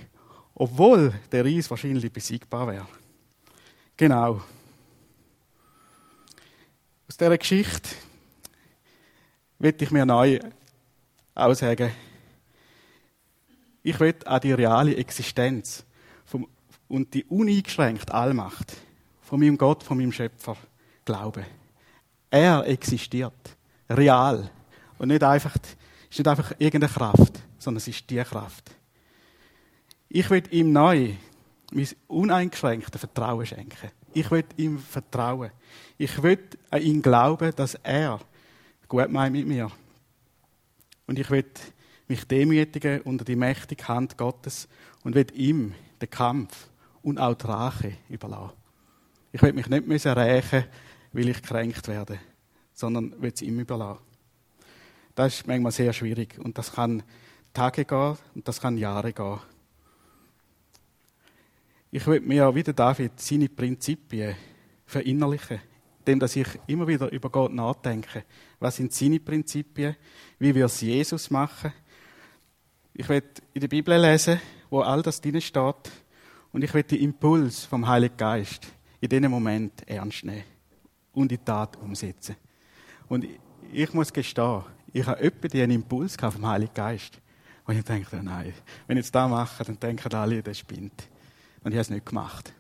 Obwohl 0.54 1.14
der 1.32 1.46
Reis 1.46 1.70
wahrscheinlich 1.70 2.12
besiegbar 2.12 2.68
wäre. 2.68 2.88
Genau. 3.98 4.42
Aus 7.08 7.18
dieser 7.18 7.38
Geschichte 7.38 7.90
will 9.60 9.76
ich 9.80 9.92
mir 9.92 10.06
neu 10.06 10.40
aussagen, 11.34 11.92
ich 13.84 14.00
will 14.00 14.16
an 14.26 14.42
die 14.42 14.54
reale 14.54 14.96
Existenz 14.96 15.86
vom, 16.26 16.48
und 16.88 17.14
die 17.14 17.24
uneingeschränkte 17.26 18.14
Allmacht 18.14 18.76
von 19.22 19.40
meinem 19.40 19.58
Gott, 19.58 19.84
von 19.84 19.98
meinem 19.98 20.12
Schöpfer 20.12 20.58
glauben. 21.04 21.46
Er 22.32 22.66
existiert. 22.68 23.56
Real. 23.90 24.50
Und 24.98 25.10
nicht 25.10 25.24
einfach, 25.24 25.56
ist 25.56 26.20
nicht 26.20 26.28
einfach 26.28 26.52
irgendeine 26.58 26.92
Kraft, 26.92 27.40
sondern 27.58 27.78
es 27.78 27.88
ist 27.88 28.10
die 28.10 28.18
Kraft. 28.24 28.72
Ich 30.10 30.30
will 30.30 30.44
ihm 30.52 30.72
neu 30.72 31.14
mein 31.72 31.88
uneingeschränktes 32.08 33.02
Vertrauen 33.02 33.46
schenken. 33.46 33.92
Ich 34.14 34.30
will 34.32 34.46
ihm 34.56 34.80
vertrauen. 34.80 35.52
Ich 35.98 36.22
will 36.24 36.40
an 36.70 36.82
ihn 36.82 37.02
glauben, 37.02 37.52
dass 37.56 37.76
er 37.76 38.20
gut 38.88 39.12
meint 39.12 39.36
mit 39.36 39.48
mir. 39.48 39.70
Und 41.08 41.20
ich 41.20 41.30
will 41.30 41.46
mich 42.08 42.26
demütigen 42.26 43.02
unter 43.02 43.26
die 43.26 43.36
mächtige 43.36 43.88
Hand 43.88 44.18
Gottes 44.18 44.68
und 45.04 45.16
will 45.16 45.28
ihm 45.34 45.74
den 46.02 46.10
Kampf 46.10 46.70
und 47.02 47.20
auch 47.20 47.36
die 47.36 47.48
Rache 47.48 47.98
überlassen. 48.10 48.56
Ich 49.32 49.42
will 49.42 49.54
mich 49.54 49.68
nicht 49.68 50.06
rächen, 50.06 50.66
weil 51.12 51.30
ich 51.30 51.42
kränkt 51.42 51.88
werde, 51.88 52.20
sondern 52.76 53.20
will 53.20 53.32
es 53.34 53.42
ihm 53.42 53.60
überlassen. 53.60 54.04
Das 55.16 55.34
ist 55.34 55.48
manchmal 55.48 55.72
sehr 55.72 55.94
schwierig 55.94 56.38
und 56.38 56.58
das 56.58 56.74
kann 56.74 57.02
Tage 57.54 57.86
gehen 57.86 58.18
und 58.36 58.48
das 58.48 58.62
kann 58.62 58.78
Jahre 58.78 59.14
gehen. 59.14 59.40
Ich 61.90 62.06
will 62.06 62.20
mir 62.20 62.54
wie 62.54 62.64
David 62.64 63.14
seine 63.16 63.48
Prinzipien 63.48 64.36
verinnerlichen, 64.86 65.62
indem 66.00 66.20
dass 66.20 66.36
ich 66.36 66.48
immer 66.68 66.86
wieder 66.86 67.10
über 67.12 67.30
Gott 67.30 67.54
nachdenke. 67.54 68.26
Was 68.60 68.76
sind 68.76 68.92
seine 68.92 69.22
Prinzipien? 69.22 69.96
Wie 70.38 70.54
wir 70.54 70.66
es 70.66 70.82
Jesus 70.82 71.32
machen? 71.32 71.72
Ich 72.94 73.08
will 73.08 73.24
in 73.54 73.62
der 73.62 73.70
Bibel 73.70 73.98
lesen, 74.00 74.42
wo 74.70 74.82
all 74.82 75.02
das 75.02 75.22
drin 75.22 75.40
steht. 75.40 75.92
Und 76.52 76.64
ich 76.64 76.74
will 76.74 76.84
den 76.84 77.00
Impuls 77.00 77.64
vom 77.64 77.88
Heiligen 77.88 78.18
Geist 78.18 78.68
in 79.00 79.10
diesem 79.10 79.32
Moment 79.32 79.88
ernst 79.88 80.26
nehmen 80.26 80.44
und 81.14 81.32
in 81.32 81.38
die 81.38 81.44
Tat 81.44 81.78
umsetzen. 81.78 82.36
Und 83.08 83.26
ich 83.72 83.94
muss 83.94 84.12
gestehen, 84.12 84.64
ich 84.94 85.06
habe 85.06 85.22
öppe 85.22 85.50
einen 85.54 85.72
Impuls 85.72 86.16
vom 86.16 86.48
Heiligen 86.48 86.74
Geist. 86.74 87.20
Und 87.66 87.78
ich 87.78 87.84
denke, 87.84 88.22
nein, 88.24 88.54
wenn 88.88 88.98
ich 88.98 89.10
das 89.12 89.30
mache, 89.30 89.64
dann 89.64 89.80
denken 89.80 90.14
alle, 90.14 90.42
der 90.42 90.54
spinnt. 90.54 91.10
Und 91.64 91.72
ich 91.72 91.78
habe 91.78 91.82
es 91.82 91.90
nicht 91.90 92.06
gemacht. 92.06 92.54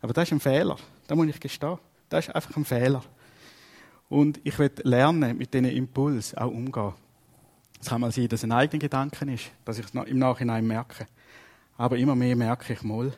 Aber 0.00 0.12
das 0.12 0.28
ist 0.28 0.32
ein 0.32 0.40
Fehler. 0.40 0.76
Da 1.06 1.14
muss 1.14 1.26
ich 1.28 1.40
gestehen. 1.40 1.78
Das 2.08 2.28
ist 2.28 2.34
einfach 2.34 2.56
ein 2.56 2.64
Fehler. 2.64 3.02
Und 4.08 4.38
ich 4.44 4.58
will 4.58 4.70
lernen, 4.82 5.36
mit 5.38 5.54
diesen 5.54 5.64
Impuls 5.64 6.34
auch 6.34 6.50
umgehen. 6.50 6.92
Es 7.80 7.88
kann 7.88 8.00
mal 8.00 8.12
sein, 8.12 8.28
dass 8.28 8.40
es 8.40 8.44
ein 8.44 8.52
eigener 8.52 8.80
Gedanke 8.80 9.24
ist, 9.32 9.50
dass 9.64 9.78
ich 9.78 9.86
es 9.86 9.94
im 9.94 10.18
Nachhinein 10.18 10.66
merke. 10.66 11.06
Aber 11.76 11.96
immer 11.96 12.14
mehr 12.14 12.36
merke 12.36 12.74
ich 12.74 12.82
mal, 12.82 13.12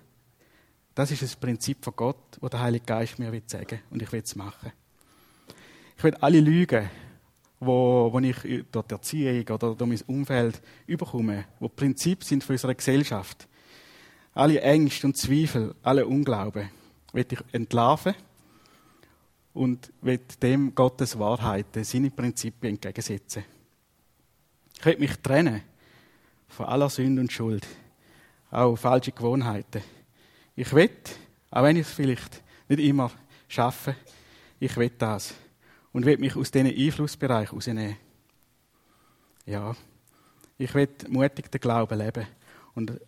das 0.94 1.10
ist 1.10 1.22
das 1.22 1.36
Prinzip 1.36 1.84
von 1.84 1.94
Gott, 1.94 2.38
das 2.40 2.50
der 2.50 2.60
Heilige 2.60 2.86
Geist 2.86 3.18
mir 3.18 3.30
sagen 3.46 3.70
will. 3.70 3.80
Und 3.90 4.02
ich 4.02 4.10
will 4.12 4.22
es 4.22 4.34
machen. 4.34 4.72
Ich 5.96 6.04
will 6.04 6.14
alle 6.20 6.40
Lügen, 6.40 6.90
wo, 7.58 8.10
wo 8.12 8.18
ich 8.18 8.36
durch 8.70 8.86
die 8.86 8.94
Erziehung 8.94 9.48
oder 9.48 9.74
durch 9.74 9.88
mein 9.88 10.00
Umfeld 10.06 10.60
überkomme, 10.86 11.46
wo 11.58 11.68
Prinzip 11.68 12.22
sind 12.22 12.44
für 12.44 12.52
unsere 12.52 12.74
Gesellschaft, 12.74 13.48
alle 14.34 14.60
Ängste 14.60 15.06
und 15.06 15.16
Zweifel, 15.16 15.74
alle 15.82 16.06
Unglauben, 16.06 16.68
will 17.14 17.26
ich 17.30 17.38
entlarven 17.52 18.14
und 19.54 19.90
will 20.02 20.20
dem 20.42 20.74
Gottes 20.74 21.18
Wahrheiten, 21.18 21.82
seine 21.82 22.10
Prinzipien 22.10 22.74
entgegensetzen. 22.74 23.44
Ich 24.78 24.84
will 24.84 24.98
mich 24.98 25.16
trennen 25.16 25.62
von 26.48 26.66
aller 26.66 26.90
Sünde 26.90 27.22
und 27.22 27.32
Schuld, 27.32 27.66
auch 28.50 28.76
falsche 28.76 29.12
Gewohnheiten. 29.12 29.82
Ich 30.54 30.70
will, 30.74 30.90
auch 31.50 31.62
wenn 31.62 31.76
ich 31.76 31.86
es 31.86 31.94
vielleicht 31.94 32.42
nicht 32.68 32.80
immer 32.80 33.10
schaffe, 33.48 33.96
ich 34.60 34.76
will 34.76 34.90
das 34.98 35.34
und 35.96 36.04
will 36.04 36.18
mich 36.18 36.36
aus 36.36 36.50
diesen 36.50 36.66
Einflussbereich 36.66 37.50
rausnehmen. 37.50 37.96
Ja, 39.46 39.74
ich 40.58 40.74
will 40.74 40.90
mutig 41.08 41.50
den 41.50 41.58
Glauben 41.58 41.98
leben 41.98 42.26
und 42.74 43.00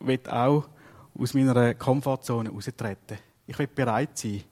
will 0.00 0.20
auch 0.30 0.66
aus 1.14 1.34
meiner 1.34 1.74
Komfortzone 1.74 2.48
raustreten. 2.48 3.18
Ich 3.46 3.58
will 3.58 3.66
bereit 3.66 4.16
sein, 4.16 4.44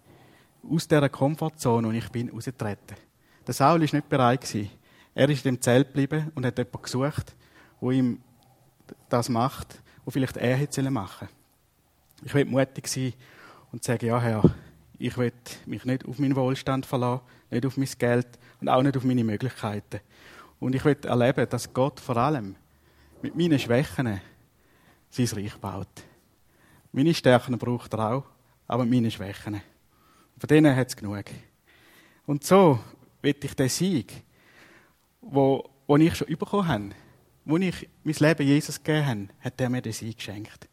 aus 0.63 0.87
dieser 0.87 1.09
Komfortzone, 1.09 1.89
und 1.89 1.95
ich 1.95 2.07
bin 2.11 2.29
rausgetreten. 2.29 2.99
Der 3.47 3.55
Saul 3.55 3.81
war 3.81 3.95
nicht 3.95 4.09
bereit. 4.11 4.55
Er 5.15 5.31
ist 5.31 5.47
dem 5.47 5.59
Zelt 5.63 5.87
geblieben 5.87 6.31
und 6.35 6.45
hat 6.45 6.59
jemanden 6.59 6.83
gesucht, 6.83 7.35
wo 7.81 7.93
ihm 7.93 8.21
das 9.09 9.31
macht, 9.31 9.81
was 10.05 10.13
vielleicht 10.13 10.37
er 10.37 10.55
hätte 10.55 10.83
machen 10.91 11.29
sollen. 11.29 12.27
Ich 12.27 12.35
will 12.35 12.45
mutig 12.45 12.89
sein 12.89 13.15
und 13.73 13.83
sagen, 13.83 14.05
ja 14.05 14.21
Herr, 14.21 14.55
ich 14.99 15.17
will 15.17 15.33
mich 15.65 15.87
nicht 15.87 16.05
auf 16.05 16.19
meinen 16.19 16.37
Wohlstand 16.37 16.85
verlassen, 16.85 17.23
nicht 17.51 17.67
auf 17.67 17.77
mein 17.77 17.89
Geld 17.99 18.27
und 18.61 18.69
auch 18.69 18.83
nicht 18.83 18.97
auf 18.97 19.05
meine 19.05 19.25
Möglichkeiten. 19.25 20.01
Und 20.59 20.75
ich 20.75 20.85
will 20.85 20.97
erleben, 21.05 21.49
dass 21.49 21.73
Gott 21.73 22.01
vor 22.01 22.17
allem 22.17 22.57
mit 23.23 23.37
meinen 23.37 23.59
Schwächen 23.59 24.21
sein 25.11 25.27
Reich 25.27 25.57
baut. 25.57 25.89
Meine 26.93 27.15
Stärken 27.15 27.59
braucht 27.59 27.93
er 27.95 28.13
auch, 28.13 28.25
aber 28.67 28.85
meine 28.85 29.11
Schwächen. 29.11 29.61
Von 30.39 30.49
denen 30.49 30.75
hat 30.75 30.89
es 30.89 30.97
genug. 30.97 31.25
Und 32.27 32.45
so 32.45 32.79
will 33.23 33.37
ich 33.43 33.55
den 33.55 33.69
Sieg, 33.69 34.13
wo, 35.21 35.69
wo 35.87 35.97
ich 35.97 36.15
schon 36.15 36.29
bekommen 36.29 36.69
habe, 36.69 36.91
wo 37.45 37.57
ich 37.57 37.89
mein 38.05 38.15
Leben 38.15 38.47
Jesus 38.47 38.83
gegeben 38.83 39.07
habe, 39.07 39.29
hat 39.41 39.61
er 39.61 39.71
mir 39.71 39.83
den 39.83 39.93
Sieg 39.93 40.17
geschenkt. 40.17 40.69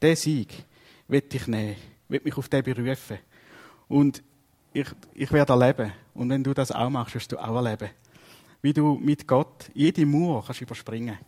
Den 0.00 0.16
Sieg 0.16 0.64
will 1.06 1.22
ich 1.30 1.46
nehmen, 1.46 1.76
will 2.08 2.20
mich 2.24 2.36
auf 2.36 2.48
den 2.48 2.62
berufen. 2.62 3.18
Und 3.88 4.22
ich, 4.72 4.86
ich 5.14 5.32
werde 5.32 5.52
erleben. 5.52 5.92
Und 6.14 6.30
wenn 6.30 6.42
du 6.42 6.54
das 6.54 6.72
auch 6.72 6.90
machst, 6.90 7.14
wirst 7.14 7.32
du 7.32 7.38
auch 7.38 7.56
erleben. 7.56 7.90
Wie 8.60 8.72
du 8.72 8.94
mit 8.94 9.26
Gott 9.26 9.70
jede 9.74 10.04
Mauer 10.04 10.44
kannst 10.44 10.60
überspringen. 10.60 11.18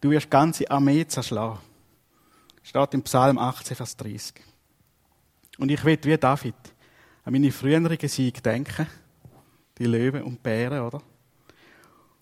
Du 0.00 0.10
wirst 0.10 0.30
ganze 0.30 0.70
Armee 0.70 1.06
zerschlagen. 1.06 1.58
Steht 2.62 2.94
im 2.94 3.02
Psalm 3.02 3.38
18, 3.38 3.76
Vers 3.76 3.96
30. 3.96 4.34
Und 5.58 5.70
ich 5.70 5.84
will, 5.84 5.98
wie 6.02 6.16
David, 6.16 6.54
an 7.24 7.32
meine 7.32 7.52
früheren 7.52 7.96
Siege 8.08 8.40
denken. 8.40 8.86
Die 9.78 9.86
Löwen 9.86 10.22
und 10.22 10.42
Bären, 10.42 10.80
oder? 10.80 11.02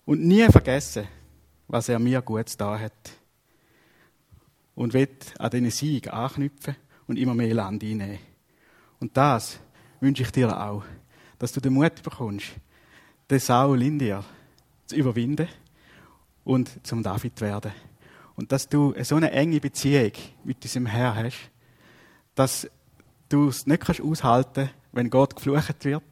Und 0.05 0.21
nie 0.21 0.45
vergessen, 0.49 1.07
was 1.67 1.89
er 1.89 1.99
mir 1.99 2.21
gut 2.21 2.53
da 2.57 2.79
hat. 2.79 3.11
Und 4.75 4.93
will 4.93 5.09
an 5.37 5.51
diesen 5.51 5.71
Sieg 5.71 6.11
anknüpfen 6.11 6.75
und 7.07 7.17
immer 7.17 7.35
mehr 7.35 7.53
Land 7.53 7.83
einnehmen. 7.83 8.19
Und 8.99 9.15
das 9.15 9.59
wünsche 10.03 10.23
ich 10.23 10.31
dir 10.31 10.55
auch, 10.55 10.83
dass 11.39 11.51
du 11.53 11.59
den 11.59 11.73
Mut 11.73 12.03
bekommst, 12.03 12.47
den 13.29 13.39
Saul 13.39 13.81
in 13.81 13.97
dir 13.97 14.23
zu 14.85 14.95
überwinden 14.95 15.47
und 16.43 16.85
zum 16.85 17.01
David 17.01 17.39
zu 17.39 17.45
werden. 17.45 17.71
Und 18.35 18.51
dass 18.51 18.67
du 18.67 18.93
so 19.03 19.15
eine 19.15 19.31
enge 19.31 19.59
Beziehung 19.59 20.11
mit 20.43 20.63
diesem 20.63 20.85
Herr 20.85 21.15
hast, 21.15 21.49
dass 22.35 22.69
du 23.29 23.47
es 23.47 23.65
nicht 23.65 23.81
kannst 23.83 24.01
aushalten 24.01 24.69
wenn 24.93 25.09
Gott 25.09 25.35
geflucht 25.35 25.83
wird, 25.85 26.03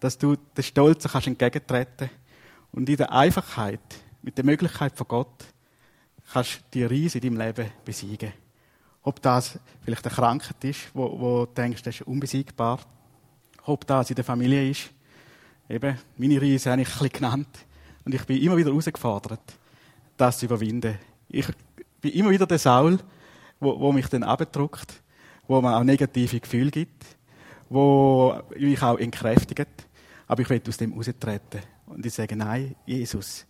dass 0.00 0.18
du 0.18 0.36
den 0.36 0.64
Stolzen 0.64 1.10
kannst 1.10 1.28
entgegentreten 1.28 2.10
und 2.72 2.88
in 2.88 2.96
der 2.96 3.12
Einfachheit, 3.12 3.80
mit 4.22 4.36
der 4.36 4.44
Möglichkeit 4.44 4.96
von 4.96 5.06
Gott, 5.08 5.44
kannst 6.32 6.62
die 6.74 6.84
Riese 6.84 7.18
in 7.18 7.36
deinem 7.36 7.46
Leben 7.46 7.70
besiegen. 7.84 8.32
Ob 9.02 9.22
das 9.22 9.58
vielleicht 9.82 10.04
eine 10.04 10.14
Krankheit 10.14 10.62
ist, 10.64 10.90
wo, 10.92 11.18
wo 11.18 11.46
du 11.46 11.52
denkst, 11.54 11.82
das 11.82 12.00
ist 12.00 12.06
unbesiegbar. 12.06 12.80
Ob 13.68 13.86
das 13.86 14.10
in 14.10 14.16
der 14.16 14.24
Familie 14.24 14.70
ist. 14.70 14.90
Eben, 15.68 15.98
meine 16.16 16.40
Riese 16.40 16.70
habe 16.70 16.82
ich 16.82 17.00
ein 17.00 17.08
genannt. 17.10 17.66
Und 18.04 18.14
ich 18.14 18.24
bin 18.24 18.40
immer 18.40 18.56
wieder 18.56 18.70
herausgefordert, 18.70 19.40
das 20.16 20.38
zu 20.38 20.46
überwinden. 20.46 20.98
Ich 21.28 21.46
bin 22.00 22.12
immer 22.12 22.30
wieder 22.30 22.46
der 22.46 22.58
Saul, 22.58 22.98
wo, 23.60 23.78
wo 23.78 23.92
mich 23.92 24.08
dann 24.08 24.22
abdruckt 24.22 25.02
wo 25.48 25.62
man 25.62 25.74
auch 25.74 25.82
negative 25.82 26.38
Gefühle 26.38 26.70
gibt, 26.70 27.04
wo 27.70 28.38
mich 28.56 28.80
auch 28.82 28.98
entkräftigt. 28.98 29.68
Aber 30.26 30.42
ich 30.42 30.50
will 30.50 30.62
aus 30.68 30.76
dem 30.76 30.92
raustreten. 30.92 31.60
Und 31.86 32.04
ich 32.04 32.12
sage, 32.12 32.36
nein, 32.36 32.76
Jesus, 32.84 33.46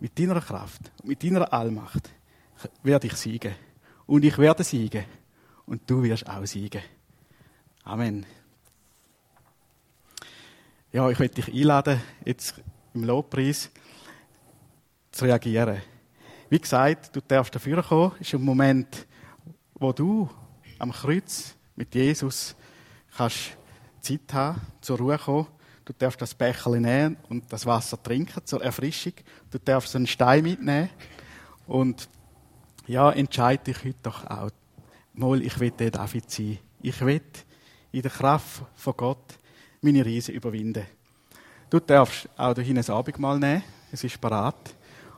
mit 0.00 0.18
deiner 0.18 0.40
Kraft, 0.40 0.90
mit 1.04 1.22
deiner 1.22 1.52
Allmacht 1.52 2.10
werde 2.82 3.06
ich 3.06 3.14
siegen. 3.14 3.54
Und 4.06 4.24
ich 4.24 4.38
werde 4.38 4.64
siegen. 4.64 5.04
Und 5.66 5.82
du 5.86 6.02
wirst 6.02 6.26
auch 6.26 6.44
siegen. 6.46 6.82
Amen. 7.84 8.24
Ja, 10.94 11.10
ich 11.10 11.18
möchte 11.18 11.42
dich 11.42 11.52
einladen, 11.52 12.00
jetzt 12.24 12.54
im 12.94 13.02
Lobpreis 13.02 13.68
zu 15.10 15.24
reagieren. 15.24 15.82
Wie 16.48 16.60
gesagt, 16.60 17.16
du 17.16 17.20
darfst 17.20 17.52
dafür 17.52 17.82
kommen. 17.82 18.12
Es 18.20 18.28
ist 18.28 18.34
ein 18.34 18.42
Moment, 18.42 19.04
wo 19.74 19.92
du 19.92 20.30
am 20.78 20.92
Kreuz 20.92 21.56
mit 21.74 21.92
Jesus 21.96 22.54
kannst 23.16 23.56
Zeit 24.02 24.32
haben, 24.32 24.60
zur 24.80 24.98
Ruhe 24.98 25.18
kommen. 25.18 25.48
Du 25.84 25.92
darfst 25.98 26.22
das 26.22 26.32
Becher 26.32 26.70
nehmen 26.70 27.16
und 27.28 27.52
das 27.52 27.66
Wasser 27.66 28.00
trinken 28.00 28.46
zur 28.46 28.62
Erfrischung. 28.62 29.14
Du 29.50 29.58
darfst 29.58 29.96
einen 29.96 30.06
Stein 30.06 30.44
mitnehmen. 30.44 30.90
Und 31.66 32.08
ja, 32.86 33.10
entscheide 33.10 33.64
dich 33.64 33.78
heute 33.84 33.98
doch 34.04 34.30
auch. 34.30 34.50
Mal, 35.12 35.42
ich 35.42 35.58
will 35.58 35.72
der 35.72 35.90
David 35.90 36.30
sein. 36.30 36.58
Ich 36.82 37.00
will 37.00 37.20
in 37.90 38.02
der 38.02 38.12
Kraft 38.12 38.62
von 38.76 38.94
Gott 38.96 39.40
meine 39.84 40.04
Riesen 40.04 40.34
überwinden. 40.34 40.86
Du 41.68 41.78
darfst 41.78 42.28
auch 42.36 42.54
dahin 42.54 42.78
ein 42.78 42.88
Abendmahl 42.88 43.38
nehmen. 43.38 43.62
Es 43.92 44.02
ist 44.02 44.20
parat. 44.20 44.74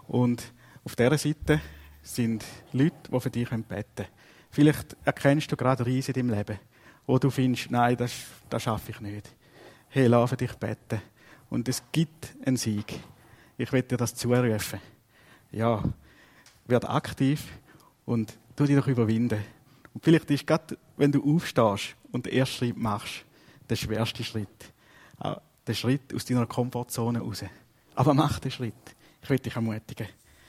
Und 0.09 0.43
auf 0.85 0.97
dieser 0.97 1.19
Seite 1.19 1.61
sind 2.03 2.45
Leute, 2.73 2.97
die 3.11 3.21
für 3.21 3.31
dich 3.31 3.49
beten 3.49 3.65
können. 3.69 4.09
Vielleicht 4.51 4.97
erkennst 5.05 5.51
du 5.53 5.57
gerade 5.57 5.85
Riesen 5.85 6.15
in 6.15 6.29
deinem 6.29 6.39
Leben, 6.39 6.59
wo 7.07 7.19
du 7.19 7.31
findest, 7.31 7.71
nein, 7.71 7.97
das, 7.97 8.13
das 8.49 8.63
schaffe 8.63 8.91
ich 8.91 9.01
nicht. 9.01 9.31
Hey, 9.89 10.07
lass 10.07 10.31
für 10.31 10.37
dich 10.37 10.53
beten. 10.55 11.01
Und 11.49 11.69
es 11.69 11.83
gibt 11.93 12.35
einen 12.45 12.57
Sieg. 12.57 12.99
Ich 13.59 13.73
will 13.73 13.83
dir 13.83 13.97
das 13.97 14.15
zurufen. 14.15 14.81
Ja, 15.53 15.83
werd 16.67 16.89
aktiv 16.89 17.45
und 18.05 18.37
tu 18.57 18.65
dich 18.65 18.77
doch 18.77 18.89
überwinden. 18.89 19.45
Und 19.95 20.03
vielleicht 20.03 20.31
ist 20.31 20.47
gerade, 20.47 20.77
wenn 20.97 21.13
du 21.13 21.37
aufstehst 21.37 21.95
und 22.11 22.27
den 22.27 22.33
ersten 22.33 22.57
Schritt 22.57 22.77
machst, 22.77 23.26
der 23.69 23.77
schwerste 23.77 24.25
Schritt. 24.25 24.73
Der 25.67 25.75
Schritt 25.75 26.15
aus 26.15 26.25
deiner 26.25 26.47
Komfortzone 26.47 27.21
raus. 27.21 27.45
Aber 27.95 28.15
mach 28.15 28.39
den 28.39 28.51
Schritt. 28.51 28.75
Ich 29.23 29.31
will 29.31 29.39
dich 29.39 29.55
ermutigen. 29.55 30.07